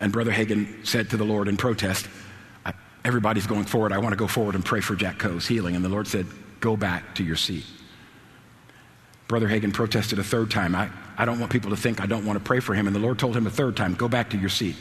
And 0.00 0.10
Brother 0.10 0.32
Hagin 0.32 0.84
said 0.84 1.10
to 1.10 1.16
the 1.16 1.24
Lord 1.24 1.46
in 1.46 1.56
protest, 1.56 2.08
Everybody's 3.04 3.46
going 3.46 3.64
forward. 3.64 3.92
I 3.92 3.98
want 3.98 4.12
to 4.12 4.18
go 4.18 4.26
forward 4.26 4.56
and 4.56 4.64
pray 4.64 4.80
for 4.80 4.96
Jack 4.96 5.20
Coe's 5.20 5.46
healing. 5.46 5.76
And 5.76 5.84
the 5.84 5.88
Lord 5.88 6.08
said, 6.08 6.26
Go 6.58 6.76
back 6.76 7.14
to 7.14 7.24
your 7.24 7.36
seat. 7.36 7.64
Brother 9.30 9.46
Hagin 9.46 9.72
protested 9.72 10.18
a 10.18 10.24
third 10.24 10.50
time. 10.50 10.74
I, 10.74 10.90
I 11.16 11.24
don't 11.24 11.38
want 11.38 11.52
people 11.52 11.70
to 11.70 11.76
think 11.76 12.00
I 12.00 12.06
don't 12.06 12.26
want 12.26 12.36
to 12.36 12.44
pray 12.44 12.58
for 12.58 12.74
him. 12.74 12.88
And 12.88 12.96
the 12.96 13.00
Lord 13.00 13.16
told 13.16 13.36
him 13.36 13.46
a 13.46 13.50
third 13.50 13.76
time, 13.76 13.94
Go 13.94 14.08
back 14.08 14.30
to 14.30 14.36
your 14.36 14.48
seat. 14.48 14.74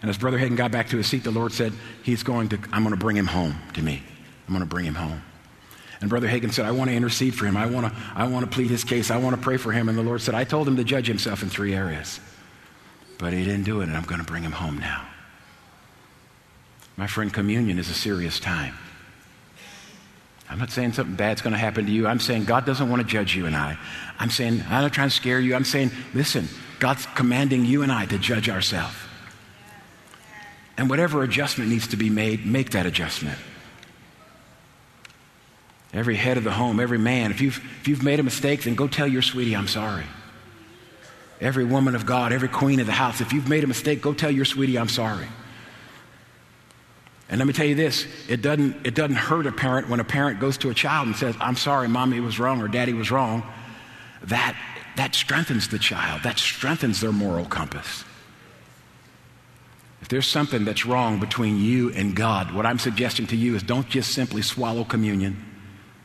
And 0.00 0.08
as 0.08 0.16
Brother 0.16 0.38
Hagin 0.38 0.56
got 0.56 0.70
back 0.70 0.90
to 0.90 0.96
his 0.96 1.08
seat, 1.08 1.24
the 1.24 1.32
Lord 1.32 1.52
said, 1.52 1.72
He's 2.04 2.22
going 2.22 2.50
to, 2.50 2.60
I'm 2.70 2.84
going 2.84 2.94
to 2.94 3.00
bring 3.00 3.16
him 3.16 3.26
home 3.26 3.56
to 3.74 3.82
me. 3.82 4.00
I'm 4.46 4.54
going 4.54 4.60
to 4.64 4.72
bring 4.72 4.84
him 4.84 4.94
home. 4.94 5.20
And 6.00 6.08
Brother 6.08 6.28
Hagin 6.28 6.52
said, 6.52 6.64
I 6.64 6.70
want 6.70 6.90
to 6.90 6.96
intercede 6.96 7.34
for 7.34 7.44
him. 7.44 7.56
I 7.56 7.66
want 7.66 7.92
to, 7.92 8.00
I 8.14 8.28
want 8.28 8.48
to 8.48 8.50
plead 8.54 8.70
his 8.70 8.84
case. 8.84 9.10
I 9.10 9.16
want 9.16 9.34
to 9.34 9.42
pray 9.42 9.56
for 9.56 9.72
him. 9.72 9.88
And 9.88 9.98
the 9.98 10.02
Lord 10.04 10.20
said, 10.20 10.36
I 10.36 10.44
told 10.44 10.68
him 10.68 10.76
to 10.76 10.84
judge 10.84 11.08
himself 11.08 11.42
in 11.42 11.48
three 11.48 11.74
areas. 11.74 12.20
But 13.18 13.32
he 13.32 13.44
didn't 13.44 13.64
do 13.64 13.80
it, 13.80 13.88
and 13.88 13.96
I'm 13.96 14.04
going 14.04 14.20
to 14.20 14.26
bring 14.26 14.44
him 14.44 14.52
home 14.52 14.78
now. 14.78 15.08
My 16.96 17.08
friend, 17.08 17.34
communion 17.34 17.80
is 17.80 17.90
a 17.90 17.94
serious 17.94 18.38
time. 18.38 18.76
I'm 20.50 20.58
not 20.58 20.70
saying 20.70 20.94
something 20.94 21.14
bad's 21.14 21.42
going 21.42 21.52
to 21.52 21.58
happen 21.58 21.86
to 21.86 21.92
you. 21.92 22.06
I'm 22.06 22.20
saying 22.20 22.44
God 22.44 22.64
doesn't 22.64 22.88
want 22.88 23.02
to 23.02 23.08
judge 23.08 23.36
you 23.36 23.46
and 23.46 23.54
I. 23.54 23.78
I'm 24.18 24.30
saying, 24.30 24.62
I'm 24.68 24.82
not 24.82 24.92
trying 24.92 25.10
to 25.10 25.14
scare 25.14 25.38
you. 25.38 25.54
I'm 25.54 25.64
saying, 25.64 25.90
listen, 26.14 26.48
God's 26.78 27.06
commanding 27.14 27.64
you 27.64 27.82
and 27.82 27.92
I 27.92 28.06
to 28.06 28.18
judge 28.18 28.48
ourselves. 28.48 28.94
And 30.78 30.88
whatever 30.88 31.22
adjustment 31.22 31.70
needs 31.70 31.88
to 31.88 31.96
be 31.96 32.08
made, 32.08 32.46
make 32.46 32.70
that 32.70 32.86
adjustment. 32.86 33.38
Every 35.92 36.16
head 36.16 36.36
of 36.36 36.44
the 36.44 36.52
home, 36.52 36.80
every 36.80 36.98
man, 36.98 37.30
if 37.30 37.40
you've, 37.40 37.60
if 37.80 37.88
you've 37.88 38.02
made 38.02 38.20
a 38.20 38.22
mistake, 38.22 38.62
then 38.62 38.74
go 38.74 38.88
tell 38.88 39.06
your 39.06 39.22
sweetie, 39.22 39.56
I'm 39.56 39.68
sorry. 39.68 40.04
Every 41.40 41.64
woman 41.64 41.94
of 41.94 42.06
God, 42.06 42.32
every 42.32 42.48
queen 42.48 42.80
of 42.80 42.86
the 42.86 42.92
house, 42.92 43.20
if 43.20 43.32
you've 43.32 43.48
made 43.48 43.64
a 43.64 43.66
mistake, 43.66 44.02
go 44.02 44.12
tell 44.12 44.30
your 44.30 44.44
sweetie, 44.44 44.78
I'm 44.78 44.88
sorry. 44.88 45.26
And 47.28 47.38
let 47.38 47.46
me 47.46 47.52
tell 47.52 47.66
you 47.66 47.74
this 47.74 48.06
it 48.28 48.42
doesn't, 48.42 48.86
it 48.86 48.94
doesn't 48.94 49.16
hurt 49.16 49.46
a 49.46 49.52
parent 49.52 49.88
when 49.88 50.00
a 50.00 50.04
parent 50.04 50.40
goes 50.40 50.58
to 50.58 50.70
a 50.70 50.74
child 50.74 51.08
and 51.08 51.16
says, 51.16 51.36
I'm 51.40 51.56
sorry, 51.56 51.88
mommy 51.88 52.20
was 52.20 52.38
wrong 52.38 52.60
or 52.60 52.68
daddy 52.68 52.92
was 52.92 53.10
wrong. 53.10 53.42
That, 54.24 54.56
that 54.96 55.14
strengthens 55.14 55.68
the 55.68 55.78
child, 55.78 56.22
that 56.22 56.38
strengthens 56.38 57.00
their 57.00 57.12
moral 57.12 57.44
compass. 57.44 58.04
If 60.00 60.08
there's 60.08 60.26
something 60.26 60.64
that's 60.64 60.86
wrong 60.86 61.20
between 61.20 61.58
you 61.58 61.92
and 61.92 62.14
God, 62.14 62.52
what 62.54 62.64
I'm 62.64 62.78
suggesting 62.78 63.26
to 63.28 63.36
you 63.36 63.56
is 63.56 63.62
don't 63.62 63.88
just 63.88 64.12
simply 64.12 64.42
swallow 64.42 64.84
communion. 64.84 65.44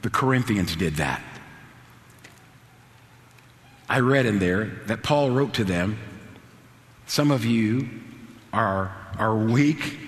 The 0.01 0.09
Corinthians 0.09 0.75
did 0.75 0.95
that. 0.95 1.23
I 3.87 3.99
read 3.99 4.25
in 4.25 4.39
there 4.39 4.65
that 4.87 5.03
Paul 5.03 5.31
wrote 5.31 5.53
to 5.55 5.63
them, 5.63 5.99
Some 7.05 7.31
of 7.31 7.45
you 7.45 7.87
are, 8.51 8.95
are 9.17 9.35
weak, 9.35 9.99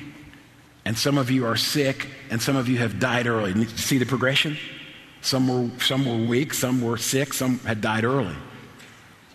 and 0.86 0.98
some 0.98 1.18
of 1.18 1.32
you 1.32 1.46
are 1.46 1.56
sick, 1.56 2.08
and 2.30 2.42
some 2.42 2.56
of 2.56 2.70
you 2.70 2.78
have 2.78 3.00
died 3.00 3.26
early. 3.26 3.66
See 3.70 3.98
the 3.98 4.06
progression? 4.06 4.58
Some 5.22 5.48
were, 5.48 5.80
some 5.80 6.06
were 6.06 6.28
weak, 6.28 6.54
some 6.54 6.82
were 6.82 6.98
sick, 6.98 7.34
some 7.34 7.58
had 7.60 7.82
died 7.82 8.04
early. 8.04 8.36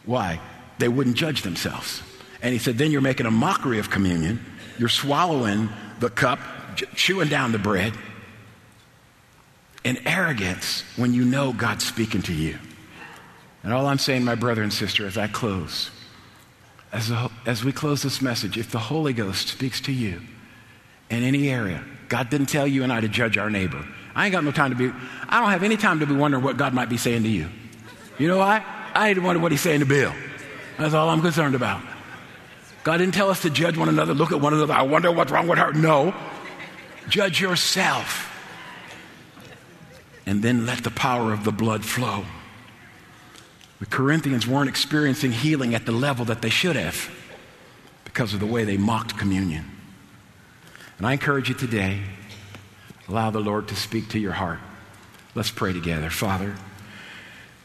Why? 0.06 0.40
They 0.78 0.88
wouldn't 0.88 1.16
judge 1.16 1.42
themselves. 1.42 2.02
And 2.40 2.52
he 2.52 2.58
said, 2.58 2.78
Then 2.78 2.92
you're 2.92 3.00
making 3.00 3.26
a 3.26 3.30
mockery 3.30 3.80
of 3.80 3.90
communion. 3.90 4.44
You're 4.78 4.88
swallowing 4.88 5.68
the 5.98 6.08
cup, 6.08 6.38
chewing 6.94 7.28
down 7.28 7.50
the 7.50 7.58
bread 7.58 7.92
in 9.82 10.06
arrogance 10.06 10.84
when 10.96 11.12
you 11.12 11.24
know 11.24 11.52
God's 11.52 11.84
speaking 11.84 12.22
to 12.22 12.32
you. 12.32 12.58
And 13.62 13.72
all 13.72 13.86
I'm 13.86 13.98
saying, 13.98 14.24
my 14.24 14.36
brother 14.36 14.62
and 14.62 14.72
sister, 14.72 15.06
as 15.06 15.18
I 15.18 15.26
close, 15.26 15.90
as, 16.92 17.10
a, 17.10 17.30
as 17.44 17.64
we 17.64 17.72
close 17.72 18.02
this 18.02 18.22
message, 18.22 18.56
if 18.56 18.70
the 18.70 18.78
Holy 18.78 19.12
Ghost 19.12 19.48
speaks 19.48 19.80
to 19.82 19.92
you 19.92 20.22
in 21.20 21.26
any 21.26 21.50
area, 21.50 21.84
God 22.08 22.30
didn't 22.30 22.46
tell 22.48 22.66
you 22.66 22.82
and 22.82 22.92
I 22.92 23.00
to 23.00 23.08
judge 23.08 23.38
our 23.38 23.50
neighbor. 23.50 23.84
I 24.14 24.26
ain't 24.26 24.32
got 24.32 24.42
no 24.44 24.50
time 24.50 24.70
to 24.70 24.76
be, 24.76 24.92
I 25.28 25.40
don't 25.40 25.50
have 25.50 25.62
any 25.62 25.76
time 25.76 26.00
to 26.00 26.06
be 26.06 26.14
wondering 26.14 26.42
what 26.42 26.56
God 26.56 26.74
might 26.74 26.88
be 26.88 26.96
saying 26.96 27.22
to 27.22 27.28
you. 27.28 27.48
You 28.18 28.28
know 28.28 28.38
why? 28.38 28.64
I 28.94 29.10
ain't 29.10 29.22
wondering 29.22 29.42
what 29.42 29.52
he's 29.52 29.60
saying 29.60 29.80
to 29.80 29.86
Bill. 29.86 30.12
That's 30.78 30.94
all 30.94 31.08
I'm 31.08 31.20
concerned 31.20 31.54
about. 31.54 31.82
God 32.82 32.96
didn't 32.96 33.14
tell 33.14 33.30
us 33.30 33.42
to 33.42 33.50
judge 33.50 33.76
one 33.76 33.88
another, 33.88 34.14
look 34.14 34.32
at 34.32 34.40
one 34.40 34.54
another, 34.54 34.72
I 34.72 34.82
wonder 34.82 35.12
what's 35.12 35.30
wrong 35.30 35.46
with 35.46 35.58
her. 35.58 35.72
No. 35.72 36.14
Judge 37.08 37.40
yourself. 37.40 38.26
And 40.26 40.42
then 40.42 40.66
let 40.66 40.82
the 40.84 40.90
power 40.90 41.32
of 41.32 41.44
the 41.44 41.52
blood 41.52 41.84
flow. 41.84 42.24
The 43.78 43.86
Corinthians 43.86 44.46
weren't 44.46 44.68
experiencing 44.68 45.32
healing 45.32 45.74
at 45.74 45.86
the 45.86 45.92
level 45.92 46.24
that 46.26 46.42
they 46.42 46.50
should 46.50 46.76
have 46.76 47.10
because 48.04 48.34
of 48.34 48.40
the 48.40 48.46
way 48.46 48.64
they 48.64 48.76
mocked 48.76 49.16
communion. 49.16 49.64
And 51.00 51.06
I 51.06 51.14
encourage 51.14 51.48
you 51.48 51.54
today, 51.54 52.02
allow 53.08 53.30
the 53.30 53.40
Lord 53.40 53.68
to 53.68 53.74
speak 53.74 54.10
to 54.10 54.18
your 54.18 54.32
heart. 54.32 54.58
Let's 55.34 55.50
pray 55.50 55.72
together. 55.72 56.10
Father, 56.10 56.54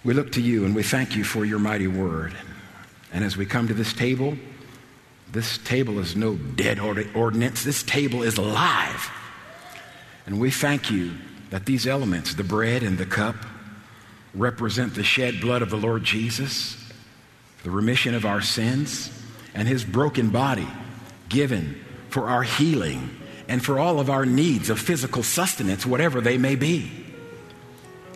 we 0.06 0.14
look 0.14 0.32
to 0.34 0.42
you 0.42 0.64
and 0.64 0.74
we 0.74 0.84
thank 0.84 1.18
you 1.18 1.26
for 1.26 1.44
your 1.44 1.60
mighty 1.60 1.88
word. 1.88 2.34
And 3.12 3.26
as 3.26 3.36
we 3.36 3.46
come 3.46 3.68
to 3.68 3.74
this 3.74 3.92
table, 3.92 4.38
this 5.34 5.58
table 5.58 6.00
is 6.00 6.16
no 6.16 6.36
dead 6.36 6.80
ordinance. 6.80 7.62
This 7.66 7.84
table 7.84 8.24
is 8.24 8.38
alive. 8.38 9.12
And 10.26 10.40
we 10.40 10.50
thank 10.50 10.90
you 10.90 11.12
that 11.50 11.66
these 11.66 11.86
elements, 11.86 12.36
the 12.36 12.44
bread 12.46 12.84
and 12.84 12.98
the 12.98 13.06
cup, 13.06 13.36
represent 14.34 14.96
the 14.96 15.04
shed 15.04 15.42
blood 15.42 15.62
of 15.62 15.70
the 15.70 15.76
Lord 15.76 16.06
Jesus, 16.06 16.78
the 17.64 17.70
remission 17.70 18.16
of 18.16 18.26
our 18.26 18.40
sins, 18.40 19.12
and 19.54 19.68
his 19.68 19.84
broken 19.84 20.30
body 20.30 20.70
given 21.28 21.84
for 22.08 22.30
our 22.30 22.44
healing 22.44 23.10
and 23.48 23.64
for 23.64 23.80
all 23.80 24.00
of 24.00 24.10
our 24.10 24.26
needs 24.26 24.70
of 24.70 24.80
physical 24.80 25.24
sustenance, 25.24 25.86
whatever 25.86 26.22
they 26.22 26.38
may 26.38 26.56
be. 26.56 26.92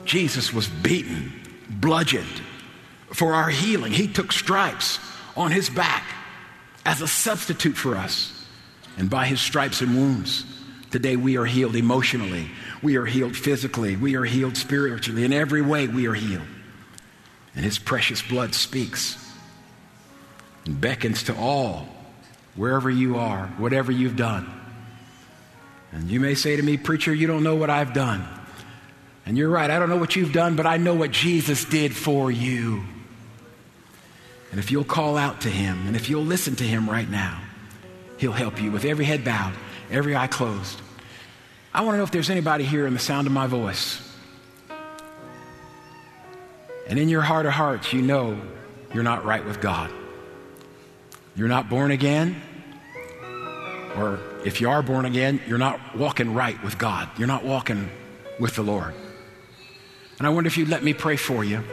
Jesus 0.06 0.54
was 0.54 0.68
beaten, 0.68 1.32
bludgeoned 1.70 2.42
for 3.13 3.34
our 3.34 3.50
healing. 3.50 3.92
He 3.92 4.08
took 4.08 4.32
stripes 4.32 5.00
on 5.36 5.52
his 5.52 5.70
back 5.70 6.04
as 6.86 7.02
a 7.02 7.08
substitute 7.08 7.78
for 7.78 7.96
us. 7.96 8.36
And 8.98 9.10
by 9.10 9.26
his 9.26 9.39
stripes 9.39 9.82
and 9.82 9.96
wounds, 9.96 10.46
today 10.92 11.15
we 11.15 11.38
are 11.38 11.46
healed 11.46 11.76
emotionally, 11.76 12.50
we 12.82 12.96
are 12.96 13.06
healed 13.06 13.36
physically. 13.36 13.96
We 13.96 14.15
are 14.15 14.24
healed 14.24 14.56
spiritually. 14.56 15.26
In 15.26 15.34
every 15.34 15.62
way, 15.62 15.88
we 15.88 16.08
are 16.08 16.13
healed. 16.13 16.48
And 17.56 17.65
His 17.65 17.78
precious 17.78 18.22
blood 18.22 18.56
speaks 18.56 19.18
and 20.65 20.80
beckons 20.80 21.24
to 21.24 21.36
all, 21.36 21.88
wherever 22.56 22.89
you 22.89 23.18
are, 23.18 23.48
whatever 23.58 23.92
you've 23.92 24.15
done. 24.15 24.50
And 25.92 26.10
you 26.10 26.19
may 26.19 26.35
say 26.35 26.56
to 26.56 26.62
me, 26.62 26.77
Preacher, 26.77 27.13
you 27.13 27.27
don't 27.27 27.44
know 27.44 27.56
what 27.56 27.69
I've 27.69 27.94
done. 27.94 28.27
And 29.25 29.37
you're 29.37 29.50
right, 29.50 29.69
I 29.69 29.79
don't 29.79 29.90
know 29.90 29.98
what 29.98 30.15
you've 30.15 30.33
done, 30.33 30.56
but 30.56 30.65
I 30.65 30.77
know 30.77 30.96
what 30.96 31.12
Jesus 31.12 31.65
did 31.65 31.96
for 31.96 32.31
you. 32.31 32.83
And 34.52 34.60
if 34.60 34.71
you'll 34.71 34.83
call 34.83 35.17
out 35.17 35.42
to 35.42 35.50
Him, 35.50 35.87
and 35.87 35.96
if 35.96 36.10
you'll 36.10 36.25
listen 36.25 36.56
to 36.58 36.63
Him 36.63 36.90
right 36.90 37.10
now, 37.10 37.40
He'll 38.17 38.31
help 38.31 38.62
you 38.62 38.71
with 38.71 38.85
every 38.85 39.06
head 39.06 39.23
bowed, 39.23 39.54
every 39.92 40.15
eye 40.15 40.27
closed. 40.27 40.81
I 41.73 41.81
want 41.81 41.94
to 41.94 41.98
know 41.98 42.04
if 42.04 42.12
there's 42.12 42.29
anybody 42.29 42.63
here 42.63 42.87
in 42.87 42.94
the 42.94 43.00
sound 43.00 43.27
of 43.27 43.33
my 43.33 43.48
voice. 43.48 44.02
And 46.87 46.98
in 46.98 47.08
your 47.08 47.21
heart 47.21 47.46
of 47.46 47.52
hearts, 47.52 47.94
you 47.94 48.02
know 48.02 48.42
you're 48.94 49.04
not 49.04 49.23
right 49.23 49.46
with 49.46 49.62
God. 49.62 49.92
You're 51.35 51.48
not 51.48 51.69
born 51.69 51.92
again. 51.92 52.42
Or 53.96 54.19
if 54.46 54.62
you 54.62 54.69
are 54.69 54.81
born 54.81 55.06
again, 55.06 55.42
you're 55.48 55.58
not 55.58 55.79
walking 55.96 56.33
right 56.33 56.62
with 56.63 56.77
God. 56.77 57.10
You're 57.17 57.27
not 57.27 57.44
walking 57.44 57.90
with 58.40 58.56
the 58.56 58.63
Lord. 58.63 58.94
And 60.17 60.27
I 60.27 60.29
wonder 60.29 60.48
if 60.48 60.58
you'd 60.58 60.69
let 60.69 60.83
me 60.83 60.94
pray 60.94 61.15
for 61.15 61.44
you. 61.44 61.63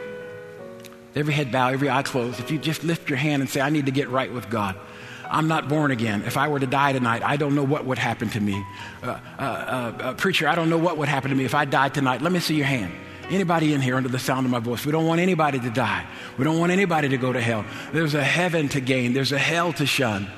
every 1.15 1.33
head 1.33 1.51
bowed, 1.51 1.73
every 1.73 1.89
eye 1.89 2.03
closed, 2.03 2.39
if 2.39 2.51
you 2.51 2.59
just 2.59 2.83
lift 2.83 3.09
your 3.09 3.17
hand 3.17 3.41
and 3.41 3.49
say, 3.49 3.59
I 3.59 3.69
need 3.69 3.85
to 3.87 3.91
get 3.91 4.09
right 4.09 4.31
with 4.31 4.49
God. 4.49 4.75
I'm 5.29 5.47
not 5.47 5.67
born 5.67 5.91
again. 5.91 6.21
If 6.23 6.37
I 6.37 6.47
were 6.47 6.59
to 6.59 6.67
die 6.67 6.93
tonight, 6.93 7.23
I 7.23 7.37
don't 7.37 7.55
know 7.55 7.63
what 7.63 7.85
would 7.85 7.97
happen 7.97 8.29
to 8.29 8.39
me. 8.39 8.63
Uh, 9.03 9.19
uh, 9.37 9.41
uh, 9.41 10.13
preacher, 10.13 10.47
I 10.47 10.55
don't 10.55 10.69
know 10.69 10.77
what 10.77 10.97
would 10.97 11.09
happen 11.09 11.31
to 11.31 11.35
me 11.35 11.43
if 11.43 11.55
I 11.55 11.65
died 11.65 11.93
tonight. 11.93 12.21
Let 12.21 12.31
me 12.31 12.39
see 12.39 12.55
your 12.55 12.65
hand. 12.65 12.93
Anybody 13.29 13.73
in 13.73 13.81
here 13.81 13.95
under 13.97 14.07
the 14.07 14.19
sound 14.19 14.45
of 14.45 14.51
my 14.51 14.59
voice? 14.59 14.85
We 14.85 14.93
don't 14.93 15.05
want 15.05 15.19
anybody 15.19 15.59
to 15.59 15.69
die. 15.69 16.05
We 16.37 16.45
don't 16.45 16.59
want 16.59 16.71
anybody 16.71 17.09
to 17.09 17.17
go 17.17 17.33
to 17.33 17.41
hell. 17.41 17.65
There's 17.91 18.13
a 18.13 18.23
heaven 18.23 18.69
to 18.69 18.79
gain, 18.79 19.13
there's 19.13 19.33
a 19.33 19.39
hell 19.39 19.73
to 19.73 19.85
shun. 19.85 20.29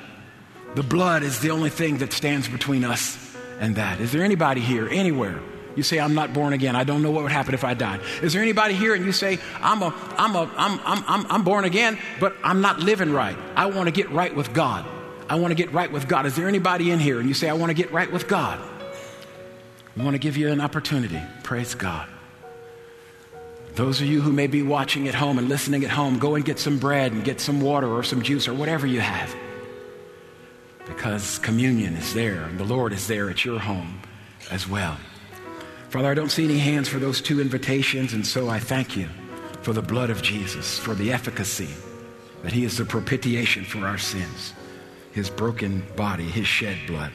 The 0.74 0.82
blood 0.84 1.22
is 1.22 1.40
the 1.40 1.50
only 1.50 1.70
thing 1.70 1.98
that 1.98 2.12
stands 2.12 2.48
between 2.48 2.84
us 2.84 3.18
and 3.58 3.76
that. 3.76 4.00
Is 4.00 4.12
there 4.12 4.22
anybody 4.22 4.60
here, 4.60 4.88
anywhere? 4.88 5.40
You 5.76 5.82
say, 5.82 5.98
I'm 5.98 6.14
not 6.14 6.32
born 6.32 6.52
again. 6.52 6.76
I 6.76 6.84
don't 6.84 7.02
know 7.02 7.10
what 7.10 7.22
would 7.22 7.32
happen 7.32 7.54
if 7.54 7.64
I 7.64 7.74
died. 7.74 8.00
Is 8.22 8.32
there 8.32 8.42
anybody 8.42 8.74
here 8.74 8.94
and 8.94 9.04
you 9.04 9.12
say, 9.12 9.38
I'm, 9.60 9.82
a, 9.82 9.94
I'm, 10.16 10.34
a, 10.34 10.50
I'm, 10.56 10.80
I'm, 10.84 11.04
I'm, 11.06 11.26
I'm 11.30 11.44
born 11.44 11.64
again, 11.64 11.98
but 12.20 12.34
I'm 12.44 12.60
not 12.60 12.80
living 12.80 13.12
right. 13.12 13.36
I 13.56 13.66
want 13.66 13.86
to 13.86 13.92
get 13.92 14.10
right 14.10 14.34
with 14.34 14.52
God. 14.52 14.86
I 15.28 15.36
want 15.36 15.52
to 15.52 15.54
get 15.54 15.72
right 15.72 15.90
with 15.90 16.08
God. 16.08 16.26
Is 16.26 16.36
there 16.36 16.48
anybody 16.48 16.90
in 16.90 16.98
here 16.98 17.20
and 17.20 17.28
you 17.28 17.34
say, 17.34 17.48
I 17.48 17.52
want 17.52 17.70
to 17.70 17.74
get 17.74 17.92
right 17.92 18.10
with 18.10 18.28
God? 18.28 18.60
We 19.96 20.04
want 20.04 20.14
to 20.14 20.18
give 20.18 20.36
you 20.36 20.50
an 20.50 20.60
opportunity. 20.60 21.20
Praise 21.42 21.74
God. 21.74 22.08
Those 23.74 24.00
of 24.00 24.06
you 24.06 24.20
who 24.20 24.32
may 24.32 24.48
be 24.48 24.62
watching 24.62 25.08
at 25.08 25.14
home 25.14 25.38
and 25.38 25.48
listening 25.48 25.84
at 25.84 25.90
home, 25.90 26.18
go 26.18 26.34
and 26.34 26.44
get 26.44 26.58
some 26.58 26.78
bread 26.78 27.12
and 27.12 27.24
get 27.24 27.40
some 27.40 27.60
water 27.60 27.88
or 27.88 28.02
some 28.02 28.22
juice 28.22 28.48
or 28.48 28.54
whatever 28.54 28.86
you 28.86 29.00
have. 29.00 29.34
Because 30.94 31.38
communion 31.38 31.94
is 31.94 32.12
there 32.12 32.42
and 32.42 32.58
the 32.58 32.64
Lord 32.64 32.92
is 32.92 33.06
there 33.06 33.30
at 33.30 33.44
your 33.44 33.60
home 33.60 34.00
as 34.50 34.68
well. 34.68 34.98
Father, 35.88 36.10
I 36.10 36.14
don't 36.14 36.30
see 36.30 36.44
any 36.44 36.58
hands 36.58 36.88
for 36.88 36.98
those 36.98 37.20
two 37.20 37.40
invitations, 37.40 38.12
and 38.12 38.26
so 38.26 38.48
I 38.48 38.58
thank 38.58 38.96
you 38.96 39.08
for 39.62 39.72
the 39.72 39.82
blood 39.82 40.10
of 40.10 40.20
Jesus, 40.20 40.78
for 40.78 40.94
the 40.94 41.12
efficacy 41.12 41.68
that 42.42 42.52
He 42.52 42.64
is 42.64 42.76
the 42.76 42.84
propitiation 42.84 43.64
for 43.64 43.86
our 43.86 43.98
sins, 43.98 44.52
His 45.12 45.30
broken 45.30 45.84
body, 45.96 46.24
His 46.24 46.46
shed 46.46 46.76
blood. 46.86 47.12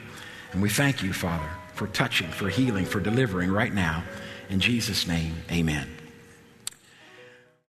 And 0.51 0.61
we 0.61 0.69
thank 0.69 1.03
you, 1.03 1.13
Father, 1.13 1.49
for 1.73 1.87
touching, 1.87 2.29
for 2.29 2.49
healing, 2.49 2.85
for 2.85 2.99
delivering 2.99 3.51
right 3.51 3.73
now. 3.73 4.03
In 4.49 4.59
Jesus' 4.59 5.07
name, 5.07 5.35
amen. 5.51 5.94